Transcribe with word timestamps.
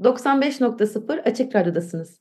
95.0 0.00 1.20
Açık 1.22 1.56
Radyo'dasınız. 1.56 2.20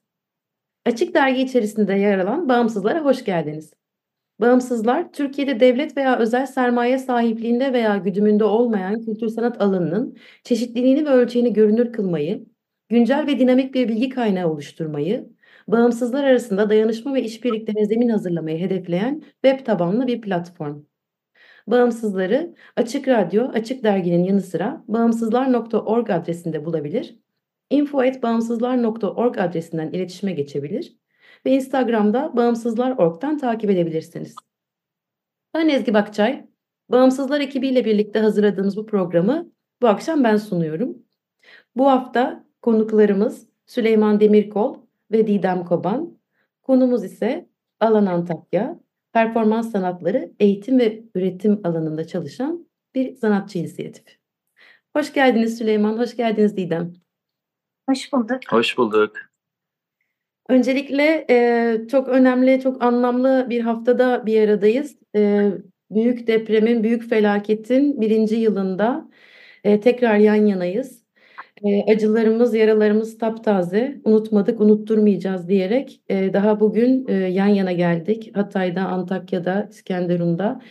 Açık 0.85 1.13
Dergi 1.13 1.41
içerisinde 1.41 1.93
yer 1.93 2.19
alan 2.19 2.49
Bağımsızlara 2.49 3.05
hoş 3.05 3.25
geldiniz. 3.25 3.73
Bağımsızlar, 4.39 5.13
Türkiye'de 5.13 5.59
devlet 5.59 5.97
veya 5.97 6.19
özel 6.19 6.45
sermaye 6.45 6.97
sahipliğinde 6.97 7.73
veya 7.73 7.97
güdümünde 7.97 8.43
olmayan 8.43 9.01
kültür 9.01 9.27
sanat 9.27 9.61
alanının 9.61 10.17
çeşitliliğini 10.43 11.05
ve 11.05 11.09
ölçeğini 11.09 11.53
görünür 11.53 11.93
kılmayı, 11.93 12.45
güncel 12.89 13.27
ve 13.27 13.39
dinamik 13.39 13.73
bir 13.73 13.87
bilgi 13.87 14.09
kaynağı 14.09 14.51
oluşturmayı, 14.51 15.29
bağımsızlar 15.67 16.23
arasında 16.23 16.69
dayanışma 16.69 17.13
ve 17.13 17.23
işbirliklerine 17.23 17.85
zemin 17.85 18.09
hazırlamayı 18.09 18.59
hedefleyen 18.59 19.23
web 19.43 19.65
tabanlı 19.65 20.07
bir 20.07 20.21
platform. 20.21 20.83
Bağımsızları 21.67 22.55
Açık 22.75 23.07
Radyo, 23.07 23.47
Açık 23.47 23.83
Dergi'nin 23.83 24.23
yanı 24.23 24.41
sıra 24.41 24.83
bağımsızlar.org 24.87 26.09
adresinde 26.09 26.65
bulabilir, 26.65 27.19
info.bağımsızlar.org 27.69 29.37
adresinden 29.37 29.89
iletişime 29.89 30.31
geçebilir 30.33 30.97
ve 31.45 31.51
Instagram'da 31.51 32.37
bağımsızlar.org'dan 32.37 33.37
takip 33.37 33.69
edebilirsiniz. 33.69 34.35
Ben 35.53 35.69
Ezgi 35.69 35.93
Bakçay, 35.93 36.45
Bağımsızlar 36.89 37.41
ekibiyle 37.41 37.85
birlikte 37.85 38.19
hazırladığımız 38.19 38.77
bu 38.77 38.85
programı 38.85 39.51
bu 39.81 39.87
akşam 39.87 40.23
ben 40.23 40.37
sunuyorum. 40.37 40.97
Bu 41.75 41.87
hafta 41.87 42.45
konuklarımız 42.61 43.49
Süleyman 43.65 44.19
Demirkol 44.19 44.77
ve 45.11 45.27
Didem 45.27 45.65
Koban. 45.65 46.17
Konumuz 46.61 47.03
ise 47.03 47.49
Alan 47.79 48.05
Antakya, 48.05 48.79
performans 49.13 49.71
sanatları 49.71 50.31
eğitim 50.39 50.79
ve 50.79 51.03
üretim 51.15 51.61
alanında 51.63 52.07
çalışan 52.07 52.67
bir 52.95 53.15
sanatçı 53.15 53.59
inisiyatif. 53.59 54.05
Hoş 54.95 55.13
geldiniz 55.13 55.57
Süleyman, 55.57 55.97
hoş 55.97 56.15
geldiniz 56.15 56.57
Didem. 56.57 57.04
Hoş 57.89 58.13
bulduk. 58.13 58.39
Hoş 58.49 58.77
bulduk. 58.77 59.11
Öncelikle 60.49 61.25
e, 61.29 61.87
çok 61.91 62.07
önemli, 62.07 62.61
çok 62.61 62.83
anlamlı 62.83 63.47
bir 63.49 63.61
haftada 63.61 64.25
bir 64.25 64.41
aradayız. 64.41 64.95
E, 65.15 65.51
büyük 65.91 66.27
depremin, 66.27 66.83
büyük 66.83 67.09
felaketin 67.09 68.01
birinci 68.01 68.35
yılında 68.35 69.09
e, 69.63 69.79
tekrar 69.79 70.17
yan 70.17 70.45
yanayız. 70.45 71.05
E, 71.63 71.93
acılarımız, 71.93 72.55
yaralarımız 72.55 73.17
taptaze, 73.17 74.01
unutmadık, 74.03 74.61
unutturmayacağız 74.61 75.49
diyerek 75.49 76.01
e, 76.09 76.33
daha 76.33 76.59
bugün 76.59 77.07
e, 77.07 77.13
yan 77.13 77.47
yana 77.47 77.71
geldik. 77.71 78.31
Hatay'da, 78.35 78.81
Antakya'da, 78.81 79.67
İskenderun'da 79.71 80.61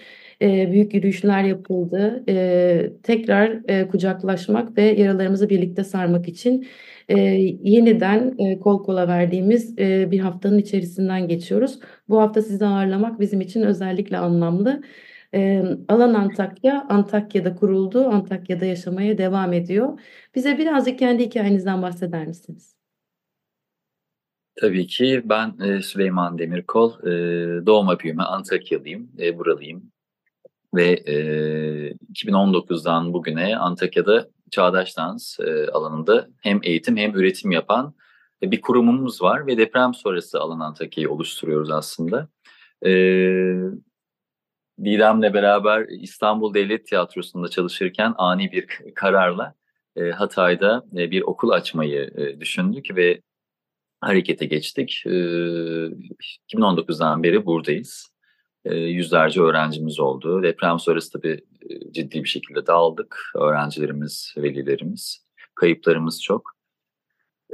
e, 0.42 0.72
büyük 0.72 0.94
yürüyüşler 0.94 1.42
yapıldı. 1.44 2.24
E, 2.28 2.92
tekrar 3.02 3.60
e, 3.68 3.88
kucaklaşmak 3.88 4.76
ve 4.78 4.82
yaralarımızı 4.82 5.50
birlikte 5.50 5.84
sarmak 5.84 6.28
için 6.28 6.66
e, 7.08 7.18
yeniden 7.62 8.34
e, 8.38 8.58
kol 8.58 8.82
kola 8.82 9.08
verdiğimiz 9.08 9.78
e, 9.78 10.10
bir 10.10 10.20
haftanın 10.20 10.58
içerisinden 10.58 11.28
geçiyoruz. 11.28 11.78
Bu 12.08 12.20
hafta 12.20 12.42
sizi 12.42 12.66
ağırlamak 12.66 13.20
bizim 13.20 13.40
için 13.40 13.62
özellikle 13.62 14.18
anlamlı. 14.18 14.82
E, 15.34 15.62
Alan 15.88 16.14
Antakya, 16.14 16.86
Antakya'da 16.88 17.54
kuruldu, 17.54 18.06
Antakya'da 18.06 18.64
yaşamaya 18.64 19.18
devam 19.18 19.52
ediyor. 19.52 20.00
Bize 20.34 20.58
birazcık 20.58 20.98
kendi 20.98 21.24
hikayenizden 21.24 21.82
bahseder 21.82 22.26
misiniz? 22.26 22.76
Tabii 24.56 24.86
ki 24.86 25.22
ben 25.24 25.58
e, 25.64 25.82
Süleyman 25.82 26.38
Demirkol, 26.38 26.92
e, 27.02 27.66
doğma 27.66 27.98
büyüme 27.98 28.22
Antakyalıyım, 28.22 29.10
e, 29.18 29.38
buralıyım. 29.38 29.92
Ve 30.74 30.90
e, 30.92 31.14
2019'dan 32.12 33.12
bugüne 33.12 33.56
Antakya'da 33.56 34.28
çağdaş 34.54 34.96
dans 34.96 35.40
e, 35.40 35.70
alanında 35.70 36.28
hem 36.42 36.60
eğitim 36.62 36.96
hem 36.96 37.14
üretim 37.14 37.50
yapan 37.50 37.94
e, 38.42 38.50
bir 38.50 38.60
kurumumuz 38.60 39.22
var 39.22 39.46
ve 39.46 39.56
deprem 39.56 39.94
sonrası 39.94 40.40
Alan 40.40 40.60
Antakya'yı 40.60 41.10
oluşturuyoruz 41.10 41.70
aslında. 41.70 42.28
E, 42.86 42.90
Didem'le 44.84 45.34
beraber 45.34 45.86
İstanbul 45.88 46.54
Devlet 46.54 46.86
Tiyatrosu'nda 46.86 47.48
çalışırken 47.48 48.14
ani 48.18 48.52
bir 48.52 48.66
kararla 48.94 49.54
e, 49.96 50.10
Hatay'da 50.10 50.84
bir 50.92 51.22
okul 51.22 51.50
açmayı 51.50 52.14
düşündük 52.40 52.96
ve 52.96 53.20
harekete 54.00 54.46
geçtik. 54.46 55.02
E, 55.06 55.10
2019'dan 55.10 57.22
beri 57.22 57.46
buradayız. 57.46 58.13
E, 58.64 58.74
yüzlerce 58.74 59.40
öğrencimiz 59.40 60.00
oldu. 60.00 60.42
Deprem 60.42 60.78
sonrası 60.78 61.12
tabii 61.12 61.40
e, 61.70 61.92
ciddi 61.92 62.24
bir 62.24 62.28
şekilde 62.28 62.66
dağıldık. 62.66 63.30
Öğrencilerimiz, 63.34 64.34
velilerimiz, 64.36 65.26
kayıplarımız 65.54 66.22
çok. 66.22 66.54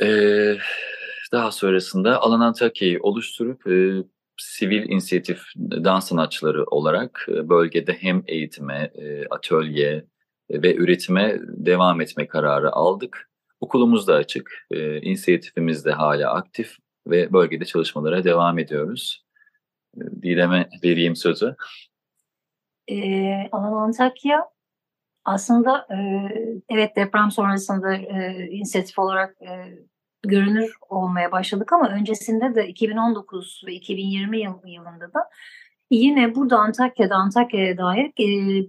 E, 0.02 0.06
daha 1.32 1.52
sonrasında 1.52 2.20
Alan 2.20 2.40
Antakya'yı 2.40 2.98
oluşturup 3.02 3.66
e, 3.66 4.04
sivil 4.36 4.88
inisiyatif 4.88 5.42
dans 5.56 6.08
sanatçıları 6.08 6.64
olarak 6.64 7.26
e, 7.28 7.48
bölgede 7.48 7.92
hem 7.92 8.22
eğitime, 8.26 8.92
atölye 9.30 10.04
ve 10.50 10.74
üretime 10.74 11.40
devam 11.46 12.00
etme 12.00 12.26
kararı 12.26 12.72
aldık. 12.72 13.30
Okulumuz 13.60 14.08
da 14.08 14.14
açık, 14.14 14.66
inisiyatifimiz 15.02 15.84
de 15.84 15.92
hala 15.92 16.34
aktif 16.34 16.76
ve 17.06 17.32
bölgede 17.32 17.64
çalışmalara 17.64 18.24
devam 18.24 18.58
ediyoruz. 18.58 19.24
Didem'e 19.96 20.68
vereyim 20.84 21.16
sözü. 21.16 21.56
Ee, 22.88 23.48
Alan 23.52 23.72
Antakya 23.72 24.50
aslında 25.24 25.86
e, 25.90 25.96
evet 26.68 26.96
deprem 26.96 27.30
sonrasında 27.30 27.94
e, 27.94 28.46
inisiyatif 28.50 28.98
olarak 28.98 29.36
e, 29.42 29.78
görünür 30.22 30.74
olmaya 30.88 31.32
başladık 31.32 31.72
ama 31.72 31.88
öncesinde 31.88 32.54
de 32.54 32.68
2019 32.68 33.62
ve 33.66 33.74
2020 33.74 34.40
yıl, 34.40 34.54
yılında 34.66 35.14
da 35.14 35.30
yine 35.90 36.34
burada 36.34 36.58
Antakya'da 36.58 37.14
Antakya'ya 37.14 37.78
dair 37.78 38.06
e, 38.06 38.26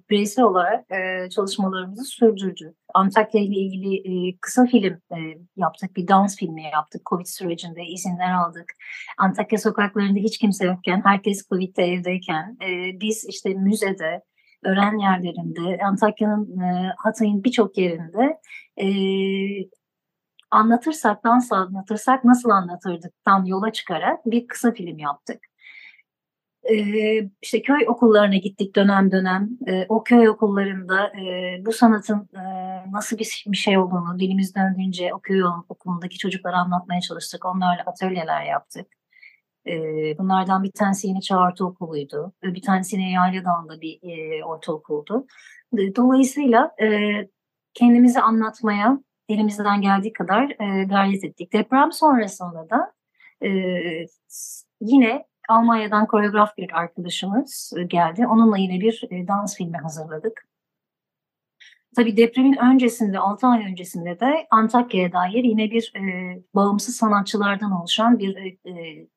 bireysel 0.10 0.46
olarak 0.46 0.92
e, 0.92 1.30
çalışmalarımızı 1.30 2.04
sürdürdük. 2.04 2.76
Antakya 2.94 3.42
ile 3.42 3.56
ilgili 3.56 3.96
e, 3.96 4.38
kısa 4.42 4.66
film 4.66 4.94
e, 4.94 5.18
yaptık, 5.56 5.96
bir 5.96 6.08
dans 6.08 6.38
filmi 6.38 6.64
yaptık. 6.64 7.02
Covid 7.06 7.26
sürecinde 7.26 7.84
izinler 7.84 8.32
aldık. 8.32 8.74
Antakya 9.18 9.60
sokaklarında 9.60 10.20
hiç 10.20 10.38
kimse 10.38 10.66
yokken, 10.66 11.02
herkes 11.06 11.48
Covid'de 11.50 11.84
evdeyken 11.84 12.58
e, 12.64 13.00
biz 13.02 13.26
işte 13.30 13.54
müzede, 13.54 14.22
öğren 14.64 14.98
yerlerinde, 14.98 15.84
Antakya'nın, 15.84 16.60
e, 16.60 16.94
Hatay'ın 16.98 17.44
birçok 17.44 17.78
yerinde 17.78 18.40
e, 18.82 18.88
anlatırsak, 20.52 21.24
dans 21.24 21.52
anlatırsak 21.52 22.24
nasıl 22.24 22.50
anlatırdıktan 22.50 23.46
yola 23.46 23.72
çıkarak 23.72 24.26
bir 24.26 24.48
kısa 24.48 24.72
film 24.72 25.00
yaptık. 25.00 25.51
Ee, 26.72 27.30
işte 27.42 27.62
köy 27.62 27.88
okullarına 27.88 28.36
gittik 28.36 28.76
dönem 28.76 29.12
dönem. 29.12 29.50
O 29.90 30.04
köy 30.04 30.30
okullarında 30.30 31.08
e, 31.08 31.58
bu 31.66 31.72
sanatın 31.72 32.30
e, 32.36 32.44
nasıl 32.92 33.18
bir, 33.18 33.58
şey 33.58 33.78
olduğunu 33.78 34.20
dilimiz 34.20 34.56
döndüğünce 34.56 35.14
o 35.14 35.20
köy 35.20 35.44
okulundaki 35.70 36.18
çocuklara 36.18 36.58
anlatmaya 36.58 37.02
çalıştık. 37.02 37.46
Onlarla 37.46 37.84
atölyeler 37.86 38.46
yaptık. 38.46 38.88
Bunlardan 40.20 40.64
bir 40.64 40.72
tanesi 40.72 41.08
yine 41.08 41.22
Çağrı 41.22 41.66
Okulu'ydu. 41.66 42.34
Bir 42.44 42.62
tanesi 42.62 42.96
yine 42.96 43.12
Yayla 43.12 43.46
Dağı'nda 43.46 43.82
bir 43.82 44.00
e, 44.04 44.44
ortaokuldu. 44.46 45.28
Dolayısıyla 45.96 46.72
e, 46.82 46.88
kendimizi 47.74 48.22
anlatmaya 48.22 49.00
elimizden 49.30 49.82
geldiği 49.82 50.14
kadar 50.14 50.50
e, 50.50 50.84
gayret 50.84 51.24
ettik. 51.24 51.54
Deprem 51.54 51.92
sonrasında 51.92 52.70
da 52.70 52.94
e, 53.42 53.50
yine 54.82 55.26
Almanya'dan 55.52 56.08
koreograf 56.08 56.58
bir 56.58 56.80
arkadaşımız 56.80 57.74
geldi. 57.88 58.28
Onunla 58.28 58.58
yine 58.58 58.82
bir 58.82 59.04
e, 59.12 59.28
dans 59.28 59.58
filmi 59.58 59.78
hazırladık. 59.78 60.48
tabii 61.96 62.18
depremin 62.18 62.58
öncesinde, 62.58 63.20
6 63.20 63.48
ay 63.48 63.66
öncesinde 63.66 64.20
de 64.20 64.48
Antakya'ya 64.52 65.12
dair 65.14 65.44
yine 65.44 65.72
bir 65.72 65.94
e, 65.96 66.02
bağımsız 66.56 66.96
sanatçılardan 66.96 67.72
oluşan 67.72 68.20
bir 68.20 68.36
e, 68.38 69.08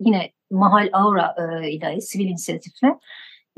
yine 0.00 0.32
Mahal 0.50 0.88
Aura 0.92 1.34
e, 1.38 1.70
ile 1.70 2.00
sivil 2.00 2.26
inisiyatifle 2.26 2.88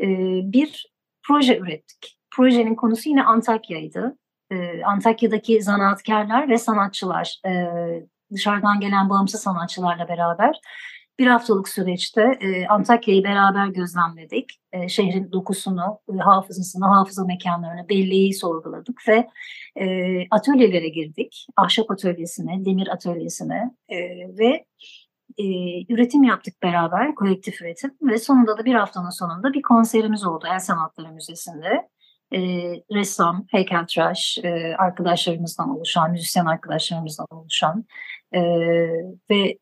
e, 0.00 0.06
bir 0.52 0.92
proje 1.26 1.58
ürettik. 1.58 2.18
Projenin 2.30 2.74
konusu 2.74 3.08
yine 3.08 3.22
Antakya'ydı. 3.22 4.18
E, 4.50 4.84
Antakya'daki 4.84 5.62
zanaatkarlar 5.62 6.48
ve 6.48 6.58
sanatçılar, 6.58 7.40
e, 7.46 7.52
dışarıdan 8.32 8.80
gelen 8.80 9.10
bağımsız 9.10 9.42
sanatçılarla 9.42 10.08
beraber 10.08 10.60
bir 11.18 11.26
haftalık 11.26 11.68
süreçte 11.68 12.38
e, 12.40 12.66
Antakya'yı 12.66 13.24
beraber 13.24 13.66
gözlemledik. 13.66 14.50
E, 14.72 14.88
şehrin 14.88 15.32
dokusunu, 15.32 15.98
e, 16.14 16.16
hafızasını, 16.16 16.86
hafıza 16.86 17.24
mekanlarını, 17.24 17.88
belleği 17.88 18.34
sorguladık 18.34 19.02
ve 19.08 19.28
e, 19.76 19.86
atölyelere 20.30 20.88
girdik. 20.88 21.46
Ahşap 21.56 21.90
atölyesine, 21.90 22.64
demir 22.64 22.88
atölyesine 22.88 23.70
e, 23.88 23.98
ve 24.38 24.64
e, 25.38 25.44
üretim 25.92 26.22
yaptık 26.22 26.62
beraber, 26.62 27.14
kolektif 27.14 27.62
üretim 27.62 27.90
ve 28.02 28.18
sonunda 28.18 28.58
da 28.58 28.64
bir 28.64 28.74
haftanın 28.74 29.10
sonunda 29.10 29.52
bir 29.52 29.62
konserimiz 29.62 30.24
oldu 30.26 30.46
El 30.50 30.58
Sanatları 30.58 31.12
Müzesi'nde. 31.12 31.88
E, 32.32 32.38
ressam, 32.94 33.46
heykeltıraş 33.50 34.38
e, 34.44 34.74
arkadaşlarımızdan 34.78 35.70
oluşan, 35.76 36.10
müzisyen 36.10 36.46
arkadaşlarımızdan 36.46 37.26
oluşan 37.30 37.84
e, 38.32 38.40
ve 39.30 39.58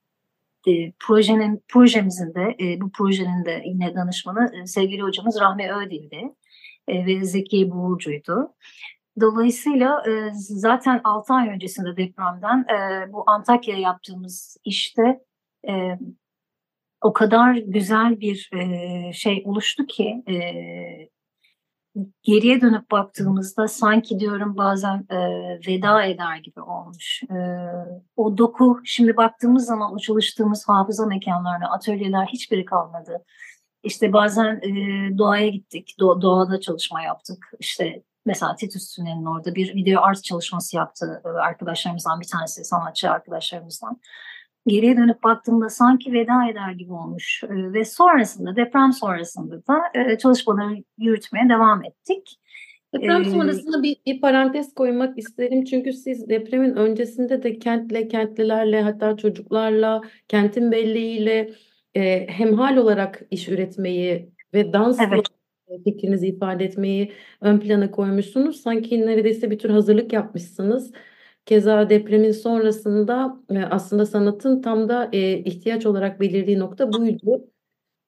e, 0.66 0.92
projenin 0.98 1.62
projemizin 1.68 2.34
de 2.34 2.56
e, 2.60 2.80
bu 2.80 2.92
projenin 2.92 3.44
de 3.44 3.62
yine 3.66 3.94
danışmanı 3.94 4.52
e, 4.54 4.66
sevgili 4.66 5.02
hocamız 5.02 5.40
Rahmi 5.40 5.72
Ödil'di 5.72 6.34
e, 6.88 7.06
ve 7.06 7.24
Zeki 7.24 7.70
Buğurcu'ydu. 7.70 8.54
Dolayısıyla 9.20 10.02
e, 10.08 10.30
zaten 10.34 11.00
6 11.04 11.34
ay 11.34 11.48
öncesinde 11.48 11.96
depremden 11.96 12.66
e, 12.68 13.12
bu 13.12 13.24
Antakya'ya 13.26 13.80
yaptığımız 13.80 14.56
işte 14.64 15.20
e, 15.68 15.98
o 17.00 17.12
kadar 17.12 17.54
güzel 17.54 18.20
bir 18.20 18.50
e, 18.52 19.12
şey 19.12 19.42
oluştu 19.46 19.86
ki 19.86 20.22
e, 20.28 20.34
geriye 22.22 22.60
dönüp 22.60 22.90
baktığımızda 22.90 23.68
sanki 23.68 24.20
diyorum 24.20 24.56
bazen 24.56 25.06
e, 25.10 25.18
veda 25.68 26.04
eder 26.04 26.36
gibi 26.36 26.60
olmuş. 26.60 27.22
E, 27.22 27.36
o 28.16 28.38
doku 28.38 28.80
şimdi 28.84 29.16
baktığımız 29.16 29.66
zaman 29.66 29.94
o 29.94 29.98
çalıştığımız 29.98 30.68
hafıza 30.68 31.06
mekanlarına, 31.06 31.70
atölyeler 31.70 32.26
hiçbiri 32.26 32.64
kalmadı. 32.64 33.24
İşte 33.82 34.12
bazen 34.12 34.60
e, 34.62 35.18
doğaya 35.18 35.48
gittik, 35.48 35.96
do, 36.00 36.22
doğada 36.22 36.60
çalışma 36.60 37.02
yaptık. 37.02 37.50
İşte 37.60 38.02
mesela 38.26 38.56
Titus 38.56 38.96
Tüneli'nin 38.96 39.26
orada 39.26 39.54
bir 39.54 39.74
video 39.74 40.02
art 40.02 40.24
çalışması 40.24 40.76
yaptı 40.76 41.22
arkadaşlarımızdan 41.24 42.20
bir 42.20 42.26
tanesi, 42.26 42.64
sanatçı 42.64 43.10
arkadaşlarımızdan 43.10 44.00
geriye 44.66 44.96
dönüp 44.96 45.22
baktığımda 45.22 45.68
sanki 45.68 46.12
veda 46.12 46.48
eder 46.48 46.72
gibi 46.72 46.92
olmuş 46.92 47.44
e, 47.44 47.72
ve 47.72 47.84
sonrasında 47.84 48.56
deprem 48.56 48.92
sonrasında 48.92 49.66
da 49.66 49.80
e, 49.94 50.18
çalışmaları 50.18 50.84
yürütmeye 50.98 51.48
devam 51.48 51.84
ettik. 51.84 52.38
Deprem 52.94 53.22
ee, 53.22 53.24
sonrasında 53.24 53.82
bir, 53.82 53.96
bir 54.06 54.20
parantez 54.20 54.74
koymak 54.74 55.18
isterim 55.18 55.64
çünkü 55.64 55.92
siz 55.92 56.28
depremin 56.28 56.74
öncesinde 56.74 57.42
de 57.42 57.58
kentle, 57.58 58.08
kentlilerle 58.08 58.82
hatta 58.82 59.16
çocuklarla, 59.16 60.00
kentin 60.28 60.72
belleğiyle 60.72 61.50
e, 61.94 62.26
hemhal 62.26 62.76
olarak 62.76 63.22
iş 63.30 63.48
üretmeyi 63.48 64.30
ve 64.54 64.72
dans 64.72 65.00
evet. 65.00 65.26
fikrinizi 65.84 66.26
ifade 66.26 66.64
etmeyi 66.64 67.12
ön 67.40 67.58
plana 67.58 67.90
koymuşsunuz. 67.90 68.60
Sanki 68.60 69.06
neredeyse 69.06 69.50
bir 69.50 69.58
tür 69.58 69.70
hazırlık 69.70 70.12
yapmışsınız. 70.12 70.92
Keza 71.46 71.90
depremin 71.90 72.32
sonrasında 72.32 73.36
e, 73.50 73.58
aslında 73.58 74.06
sanatın 74.06 74.62
tam 74.62 74.88
da 74.88 75.08
e, 75.12 75.38
ihtiyaç 75.38 75.86
olarak 75.86 76.20
belirdiği 76.20 76.58
nokta 76.58 76.92
buydu. 76.92 77.50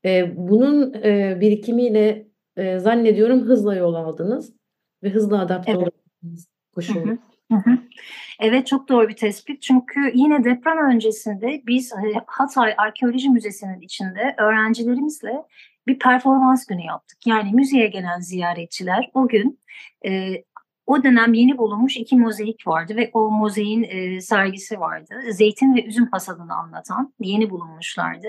E, 0.05 0.37
bunun 0.37 0.95
e, 0.95 1.39
birikimiyle 1.41 2.29
e, 2.57 2.79
zannediyorum 2.79 3.41
hızla 3.41 3.75
yol 3.75 3.95
aldınız 3.95 4.53
ve 5.03 5.11
hızla 5.11 5.41
adapte 5.41 5.73
evet. 5.73 5.89
oldunuz 6.23 6.45
koşullara. 6.75 7.19
Evet 8.41 8.67
çok 8.67 8.89
doğru 8.89 9.09
bir 9.09 9.17
tespit. 9.17 9.63
Çünkü 9.63 10.13
yine 10.15 10.45
deprem 10.45 10.95
öncesinde 10.95 11.63
biz 11.67 11.93
e, 11.93 11.97
Hatay 12.27 12.75
Arkeoloji 12.79 13.31
Müzesi'nin 13.31 13.81
içinde 13.81 14.35
öğrencilerimizle 14.39 15.43
bir 15.87 15.99
performans 15.99 16.67
günü 16.67 16.83
yaptık. 16.83 17.19
Yani 17.27 17.51
müzeye 17.53 17.87
gelen 17.87 18.21
ziyaretçiler 18.21 19.11
o 19.15 19.29
gün 19.29 19.61
e, 20.07 20.33
o 20.87 21.03
dönem 21.05 21.35
yeni 21.35 21.59
bulunmuş 21.59 21.97
iki 21.97 22.17
mozaik 22.17 22.67
vardı 22.67 22.97
ve 22.97 23.11
o 23.13 23.31
mozaiğin 23.31 23.83
e, 23.83 24.21
sergisi 24.21 24.81
vardı. 24.81 25.15
Zeytin 25.31 25.75
ve 25.75 25.85
üzüm 25.85 26.09
hasadını 26.13 26.55
anlatan 26.55 27.15
yeni 27.21 27.51
bulunmuşlardı. 27.51 28.27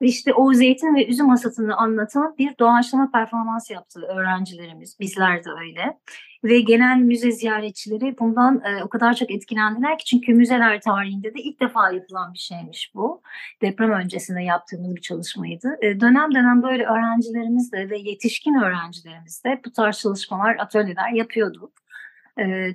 İşte 0.00 0.34
o 0.34 0.54
zeytin 0.54 0.94
ve 0.94 1.06
üzüm 1.06 1.28
hasatını 1.28 1.76
anlatan 1.76 2.34
bir 2.38 2.58
doğaçlama 2.58 3.10
performans 3.10 3.70
yaptı 3.70 4.00
öğrencilerimiz. 4.00 5.00
Bizler 5.00 5.44
de 5.44 5.50
öyle. 5.60 5.98
Ve 6.44 6.60
gelen 6.60 7.00
müze 7.00 7.30
ziyaretçileri 7.30 8.18
bundan 8.18 8.62
e, 8.64 8.84
o 8.84 8.88
kadar 8.88 9.14
çok 9.14 9.30
etkilendiler 9.30 9.98
ki 9.98 10.04
çünkü 10.04 10.34
müzeler 10.34 10.80
tarihinde 10.80 11.34
de 11.34 11.40
ilk 11.40 11.60
defa 11.60 11.92
yapılan 11.92 12.34
bir 12.34 12.38
şeymiş 12.38 12.92
bu. 12.94 13.22
Deprem 13.62 13.90
öncesinde 13.90 14.42
yaptığımız 14.42 14.96
bir 14.96 15.00
çalışmaydı. 15.00 15.76
E, 15.82 16.00
dönem 16.00 16.34
dönem 16.34 16.62
böyle 16.62 16.84
öğrencilerimiz 16.84 17.72
de 17.72 17.90
ve 17.90 17.98
yetişkin 17.98 18.54
öğrencilerimiz 18.54 19.44
de 19.44 19.60
bu 19.66 19.72
tarz 19.72 19.98
çalışmalar, 19.98 20.56
atölyeler 20.56 21.10
yapıyorduk. 21.12 21.72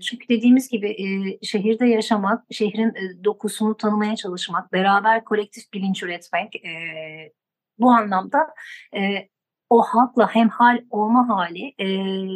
Çünkü 0.02 0.30
dediğimiz 0.30 0.70
gibi 0.70 0.96
şehirde 1.44 1.86
yaşamak, 1.86 2.44
şehrin 2.52 2.94
dokusunu 3.24 3.78
tanımaya 3.78 4.16
çalışmak, 4.16 4.74
beraber 4.74 5.24
kolektif 5.24 5.74
bilinç 5.74 6.04
üretmek 6.04 6.54
bu 7.80 7.90
anlamda 7.90 8.48
o 9.70 9.82
halkla 9.82 10.36
hemhal 10.36 10.82
olma 10.90 11.30
hali 11.30 11.76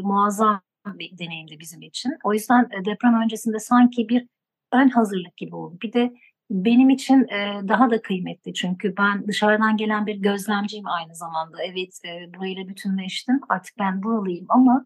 muazzam 0.03 0.61
bir 0.85 1.17
deneyimdi 1.17 1.59
bizim 1.59 1.81
için. 1.81 2.13
O 2.23 2.33
yüzden 2.33 2.69
deprem 2.85 3.21
öncesinde 3.23 3.59
sanki 3.59 4.09
bir 4.09 4.27
ön 4.71 4.89
hazırlık 4.89 5.37
gibi 5.37 5.55
oldu. 5.55 5.77
Bir 5.83 5.93
de 5.93 6.13
benim 6.49 6.89
için 6.89 7.27
daha 7.67 7.89
da 7.89 8.01
kıymetli 8.01 8.53
çünkü 8.53 8.97
ben 8.97 9.27
dışarıdan 9.27 9.77
gelen 9.77 10.05
bir 10.05 10.15
gözlemciyim 10.15 10.87
aynı 10.87 11.15
zamanda. 11.15 11.63
Evet 11.63 11.99
e, 12.05 12.33
burayla 12.33 12.67
bütünleştim 12.67 13.39
artık 13.49 13.79
ben 13.79 14.03
buralıyım 14.03 14.45
ama 14.49 14.85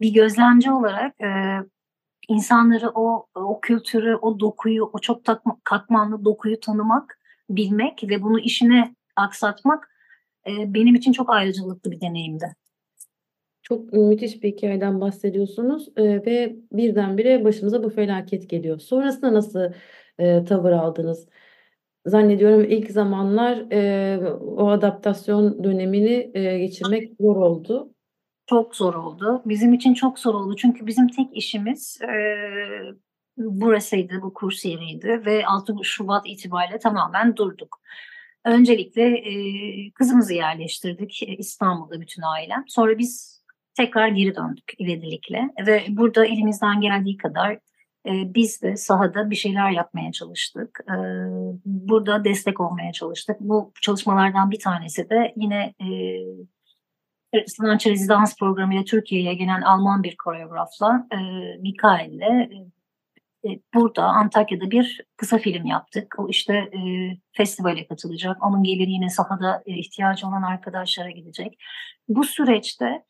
bir 0.00 0.14
gözlemci 0.14 0.72
olarak 0.72 1.20
e, 1.20 1.28
insanları 2.28 2.90
o 2.94 3.26
o 3.34 3.60
kültürü, 3.60 4.16
o 4.16 4.40
dokuyu, 4.40 4.90
o 4.92 4.98
çok 4.98 5.20
katmanlı 5.64 6.24
dokuyu 6.24 6.60
tanımak, 6.60 7.18
bilmek 7.50 8.04
ve 8.04 8.22
bunu 8.22 8.40
işine 8.40 8.94
aksatmak 9.16 9.90
e, 10.46 10.74
benim 10.74 10.94
için 10.94 11.12
çok 11.12 11.30
ayrıcalıklı 11.30 11.90
bir 11.90 12.00
deneyimdi. 12.00 12.56
Çok 13.62 13.92
müthiş 13.92 14.42
bir 14.42 14.52
hikayeden 14.52 15.00
bahsediyorsunuz 15.00 15.88
e, 15.96 16.02
ve 16.04 16.56
birdenbire 16.72 17.44
başımıza 17.44 17.84
bu 17.84 17.90
felaket 17.90 18.50
geliyor. 18.50 18.78
Sonrasında 18.78 19.34
nasıl 19.34 19.72
e, 20.18 20.44
tavır 20.44 20.72
aldınız? 20.72 21.28
Zannediyorum 22.06 22.64
ilk 22.64 22.90
zamanlar 22.90 23.72
e, 23.72 24.18
o 24.40 24.68
adaptasyon 24.68 25.64
dönemini 25.64 26.30
e, 26.34 26.58
geçirmek 26.58 27.12
zor 27.20 27.36
oldu. 27.36 27.95
Çok 28.46 28.76
zor 28.76 28.94
oldu. 28.94 29.42
Bizim 29.46 29.72
için 29.74 29.94
çok 29.94 30.18
zor 30.18 30.34
oldu. 30.34 30.56
Çünkü 30.56 30.86
bizim 30.86 31.08
tek 31.08 31.36
işimiz 31.36 31.98
e, 32.02 32.08
burasıydı, 33.36 34.22
bu 34.22 34.34
kurs 34.34 34.64
yeriydi 34.64 35.22
ve 35.26 35.46
6 35.46 35.74
Şubat 35.82 36.26
itibariyle 36.26 36.78
tamamen 36.78 37.36
durduk. 37.36 37.80
Öncelikle 38.44 39.02
e, 39.02 39.90
kızımızı 39.90 40.34
yerleştirdik 40.34 41.22
İstanbul'da 41.38 42.00
bütün 42.00 42.22
ailem. 42.22 42.64
Sonra 42.68 42.98
biz 42.98 43.42
tekrar 43.76 44.08
geri 44.08 44.34
döndük 44.34 44.72
ivedilikle 44.80 45.50
ve 45.66 45.84
burada 45.88 46.26
elimizden 46.26 46.80
geldiği 46.80 47.16
kadar 47.16 47.52
e, 48.06 48.34
biz 48.34 48.62
de 48.62 48.76
sahada 48.76 49.30
bir 49.30 49.36
şeyler 49.36 49.70
yapmaya 49.70 50.12
çalıştık. 50.12 50.80
E, 50.88 50.96
burada 51.64 52.24
destek 52.24 52.60
olmaya 52.60 52.92
çalıştık. 52.92 53.36
Bu 53.40 53.72
çalışmalardan 53.82 54.50
bir 54.50 54.58
tanesi 54.58 55.10
de 55.10 55.32
yine 55.36 55.74
e, 55.80 55.88
sanatçı 57.46 57.90
rezidans 57.90 58.38
programıyla 58.38 58.84
Türkiye'ye 58.84 59.34
gelen 59.34 59.62
Alman 59.62 60.02
bir 60.02 60.16
koreografla 60.16 61.06
e, 61.12 61.16
Mikael'le 61.60 62.50
e, 63.44 63.60
burada 63.74 64.04
Antakya'da 64.04 64.70
bir 64.70 65.00
kısa 65.16 65.38
film 65.38 65.66
yaptık. 65.66 66.14
O 66.18 66.28
işte 66.28 66.54
e, 66.54 66.80
festivale 67.32 67.86
katılacak. 67.86 68.44
Onun 68.46 68.62
geliri 68.62 68.90
yine 68.90 69.10
sahada 69.10 69.62
e, 69.66 69.72
ihtiyacı 69.72 70.26
olan 70.26 70.42
arkadaşlara 70.42 71.10
gidecek. 71.10 71.58
Bu 72.08 72.24
süreçte 72.24 73.04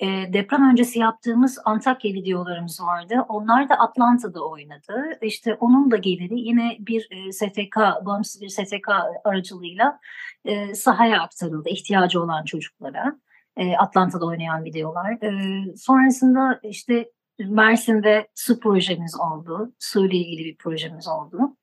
e, 0.00 0.06
deprem 0.32 0.70
öncesi 0.70 0.98
yaptığımız 0.98 1.58
Antakya 1.64 2.14
videolarımız 2.14 2.80
vardı. 2.82 3.24
Onlar 3.28 3.68
da 3.68 3.74
Atlanta'da 3.74 4.48
oynadı. 4.48 5.18
İşte 5.22 5.54
onun 5.54 5.90
da 5.90 5.96
geliri 5.96 6.40
yine 6.40 6.76
bir 6.80 7.08
e, 7.10 7.32
STK, 7.32 7.76
bağımsız 8.06 8.42
bir 8.42 8.48
STK 8.48 8.88
aracılığıyla 9.24 10.00
e, 10.44 10.74
sahaya 10.74 11.22
aktarıldı 11.22 11.68
ihtiyacı 11.68 12.22
olan 12.22 12.44
çocuklara. 12.44 13.16
E, 13.56 13.76
Atlanta'da 13.76 14.26
oynayan 14.26 14.64
videolar. 14.64 15.12
E, 15.12 15.32
sonrasında 15.76 16.60
işte 16.62 17.10
Mersin'de 17.38 18.28
su 18.34 18.60
projemiz 18.60 19.20
oldu. 19.20 19.72
Su 19.78 20.06
ile 20.06 20.16
ilgili 20.16 20.44
bir 20.44 20.56
projemiz 20.56 21.08
oldu. 21.08 21.56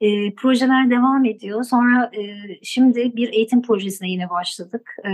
E, 0.00 0.34
projeler 0.34 0.90
devam 0.90 1.24
ediyor. 1.24 1.64
Sonra 1.64 2.10
e, 2.16 2.36
şimdi 2.62 3.16
bir 3.16 3.32
eğitim 3.32 3.62
projesine 3.62 4.10
yine 4.10 4.30
başladık. 4.30 4.96
E, 5.06 5.10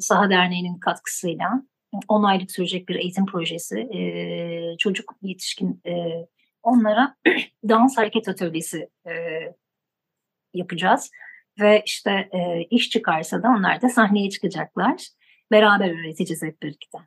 Saha 0.00 0.30
Derneği'nin 0.30 0.78
katkısıyla. 0.78 1.62
10 2.08 2.22
aylık 2.22 2.50
sürecek 2.50 2.88
bir 2.88 2.94
eğitim 2.94 3.26
projesi. 3.26 3.78
E, 3.78 4.76
çocuk, 4.78 5.14
yetişkin 5.22 5.80
e, 5.86 5.92
onlara 6.62 7.16
dans 7.68 7.98
hareket 7.98 8.28
atölyesi 8.28 8.88
e, 9.06 9.12
yapacağız. 10.54 11.10
Ve 11.60 11.82
işte 11.86 12.28
e, 12.32 12.62
iş 12.70 12.90
çıkarsa 12.90 13.42
da 13.42 13.48
onlar 13.48 13.82
da 13.82 13.88
sahneye 13.88 14.30
çıkacaklar. 14.30 15.08
Beraber 15.50 16.00
öğreteceğiz 16.00 16.42
hep 16.42 16.62
birlikte. 16.62 16.98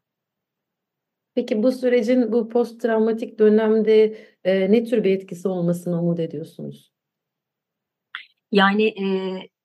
Peki 1.36 1.64
bu 1.64 1.72
sürecin 1.72 2.32
bu 2.32 2.50
post 2.50 2.82
travmatik 2.82 3.40
dönemde 3.40 4.18
e, 4.44 4.72
ne 4.72 4.84
tür 4.84 5.04
bir 5.04 5.12
etkisi 5.12 5.48
olmasını 5.48 6.02
umut 6.02 6.20
ediyorsunuz? 6.20 6.94
Yani 8.52 8.88
e, 8.88 9.06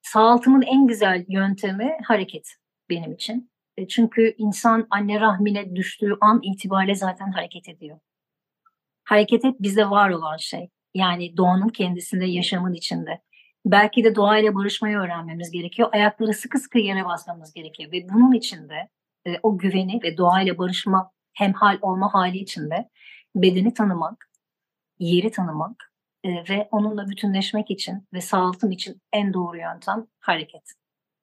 sağaltımın 0.02 0.62
en 0.62 0.86
güzel 0.86 1.24
yöntemi 1.28 1.96
hareket 2.04 2.48
benim 2.90 3.12
için. 3.12 3.50
E, 3.76 3.88
çünkü 3.88 4.34
insan 4.38 4.86
anne 4.90 5.20
rahmine 5.20 5.76
düştüğü 5.76 6.16
an 6.20 6.40
itibariyle 6.42 6.94
zaten 6.94 7.32
hareket 7.32 7.68
ediyor. 7.68 7.98
Hareket 9.04 9.44
hep 9.44 9.60
bize 9.60 9.84
var 9.84 10.10
olan 10.10 10.36
şey. 10.36 10.68
Yani 10.94 11.36
doğanın 11.36 11.68
kendisinde, 11.68 12.26
yaşamın 12.26 12.74
içinde. 12.74 13.20
Belki 13.68 14.04
de 14.04 14.14
doğayla 14.14 14.54
barışmayı 14.54 14.96
öğrenmemiz 14.96 15.50
gerekiyor. 15.50 15.88
Ayakları 15.92 16.34
sıkı 16.34 16.58
sıkı 16.58 16.78
yere 16.78 17.04
basmamız 17.04 17.52
gerekiyor. 17.52 17.92
Ve 17.92 18.08
bunun 18.08 18.32
içinde 18.32 18.88
e, 19.26 19.38
o 19.42 19.58
güveni 19.58 20.00
ve 20.02 20.16
doğayla 20.16 20.58
barışma, 20.58 21.10
hemhal 21.32 21.78
olma 21.82 22.14
hali 22.14 22.38
içinde 22.38 22.88
bedeni 23.34 23.74
tanımak, 23.74 24.30
yeri 24.98 25.30
tanımak 25.30 25.92
e, 26.24 26.28
ve 26.28 26.68
onunla 26.70 27.08
bütünleşmek 27.08 27.70
için 27.70 28.08
ve 28.12 28.20
sağaltım 28.20 28.70
için 28.70 29.02
en 29.12 29.34
doğru 29.34 29.56
yöntem 29.56 30.06
hareket. 30.20 30.72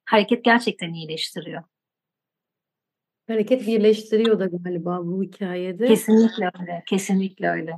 Hareket 0.04 0.44
gerçekten 0.44 0.92
iyileştiriyor. 0.92 1.62
Hareket 3.26 3.66
birleştiriyor 3.66 4.38
da 4.38 4.46
galiba 4.46 5.06
bu 5.06 5.22
hikayede. 5.22 5.86
Kesinlikle 5.86 6.50
öyle, 6.60 6.82
kesinlikle 6.86 7.48
öyle. 7.48 7.72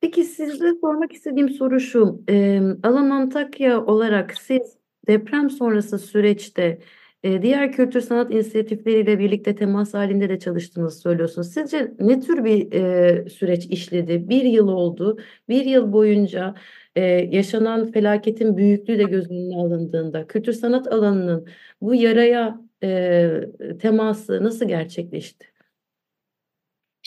Peki 0.00 0.24
size 0.24 0.72
sormak 0.80 1.12
istediğim 1.12 1.48
soru 1.50 1.80
şu. 1.80 2.24
E, 2.28 2.60
Alan 2.82 3.10
Antakya 3.10 3.84
olarak 3.86 4.34
siz 4.40 4.76
deprem 5.08 5.50
sonrası 5.50 5.98
süreçte 5.98 6.78
e, 7.22 7.42
diğer 7.42 7.72
kültür 7.72 8.00
sanat 8.00 8.30
inisiyatifleriyle 8.34 9.18
birlikte 9.18 9.54
temas 9.54 9.94
halinde 9.94 10.28
de 10.28 10.38
çalıştığınızı 10.38 10.98
söylüyorsunuz. 11.00 11.52
Sizce 11.52 11.92
ne 12.00 12.20
tür 12.20 12.44
bir 12.44 12.72
e, 12.72 13.28
süreç 13.28 13.66
işledi? 13.66 14.28
Bir 14.28 14.42
yıl 14.42 14.68
oldu. 14.68 15.18
Bir 15.48 15.64
yıl 15.64 15.92
boyunca 15.92 16.54
e, 16.96 17.02
yaşanan 17.04 17.92
felaketin 17.92 18.56
büyüklüğü 18.56 18.98
de 18.98 19.04
göz 19.04 19.30
önüne 19.30 19.56
alındığında 19.56 20.26
kültür 20.26 20.52
sanat 20.52 20.92
alanının 20.92 21.46
bu 21.80 21.94
yaraya 21.94 22.60
e, 22.82 23.78
teması 23.80 24.44
nasıl 24.44 24.68
gerçekleşti? 24.68 25.57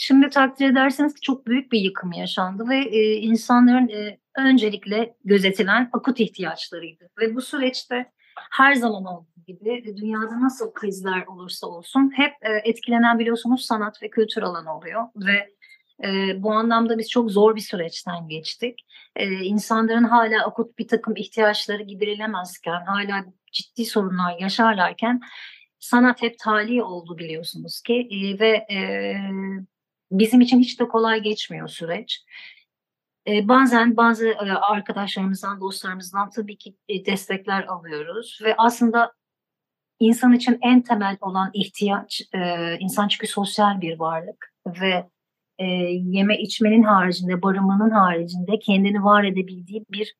Şimdi 0.04 0.30
takdir 0.30 0.72
ederseniz 0.72 1.14
ki 1.14 1.22
çok 1.22 1.48
büyük 1.48 1.72
bir 1.72 1.80
yıkım 1.80 2.12
yaşandı 2.12 2.70
ve 2.70 2.78
e, 2.78 3.16
insanların 3.16 3.90
e, 3.90 4.20
öncelikle 4.38 5.16
gözetilen 5.26 5.90
akut 5.94 6.20
ihtiyaçlarıydı. 6.20 7.10
Ve 7.20 7.36
bu 7.36 7.42
süreçte 7.42 8.12
her 8.52 8.74
zaman 8.74 9.06
olduğu 9.06 9.46
gibi 9.48 9.98
dünyada 9.98 10.42
nasıl 10.42 10.74
krizler 10.74 11.26
olursa 11.28 11.68
olsun 11.68 12.12
hep 12.16 12.34
e, 12.42 12.70
etkilenen 12.70 13.20
biliyorsunuz 13.20 13.66
sanat 13.66 14.04
ve 14.04 14.10
kültür 14.10 14.42
alanı 14.42 14.78
oluyor 14.78 15.04
ve 15.16 15.50
e, 16.08 16.44
bu 16.44 16.52
anlamda 16.52 16.98
biz 16.98 17.10
çok 17.10 17.32
zor 17.32 17.56
bir 17.56 17.62
süreçten 17.62 18.28
geçtik. 18.28 18.80
E, 19.16 19.32
insanların 19.32 20.04
hala 20.04 20.46
akut 20.46 20.78
bir 20.80 20.88
takım 20.88 21.16
ihtiyaçları 21.16 21.84
giderilemezken, 21.84 22.86
hala 22.86 23.26
ciddi 23.52 23.86
sorunlar 23.86 24.40
yaşarlarken 24.40 25.22
sanat 25.80 26.22
hep 26.22 26.40
tali 26.40 26.84
oldu 26.84 27.18
biliyorsunuz 27.18 27.82
ki 27.82 28.08
e, 28.12 28.40
ve 28.40 28.66
e, 28.72 28.80
bizim 30.12 30.42
için 30.42 30.60
hiç 30.60 30.80
de 30.80 30.88
kolay 30.88 31.22
geçmiyor 31.22 31.68
süreç. 31.68 32.26
E, 33.28 33.48
bazen 33.48 33.98
bazı 33.98 34.28
e, 34.28 34.52
arkadaşlarımızdan, 34.52 35.62
dostlarımızdan 35.62 36.30
tabii 36.30 36.58
ki 36.58 36.76
e, 36.90 37.06
destekler 37.06 37.64
alıyoruz 37.64 38.40
ve 38.44 38.56
aslında 38.58 39.14
insan 40.00 40.34
için 40.34 40.58
en 40.62 40.82
temel 40.82 41.18
olan 41.22 41.52
ihtiyaç, 41.54 42.22
e, 42.34 42.78
insan 42.80 43.08
çünkü 43.08 43.28
sosyal 43.28 43.82
bir 43.82 44.00
varlık 44.00 44.54
ve 44.68 45.10
e, 45.60 45.66
yeme 45.66 46.38
içmenin 46.38 46.84
haricinde, 46.84 47.42
barınmanın 47.42 47.90
haricinde 47.90 48.60
kendini 48.60 49.04
var 49.04 49.24
edebildiği 49.24 49.86
bir 49.90 50.16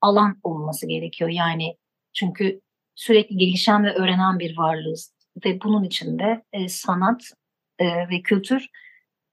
alan 0.00 0.40
olması 0.42 0.88
gerekiyor. 0.88 1.30
Yani 1.30 1.76
çünkü 2.12 2.60
sürekli 2.94 3.36
gelişen 3.36 3.84
ve 3.84 3.94
öğrenen 3.94 4.38
bir 4.38 4.56
varlığız 4.56 5.14
ve 5.44 5.60
bunun 5.60 5.84
içinde 5.84 6.44
e, 6.52 6.68
sanat 6.68 7.22
e, 7.78 8.08
ve 8.08 8.22
kültür 8.22 8.68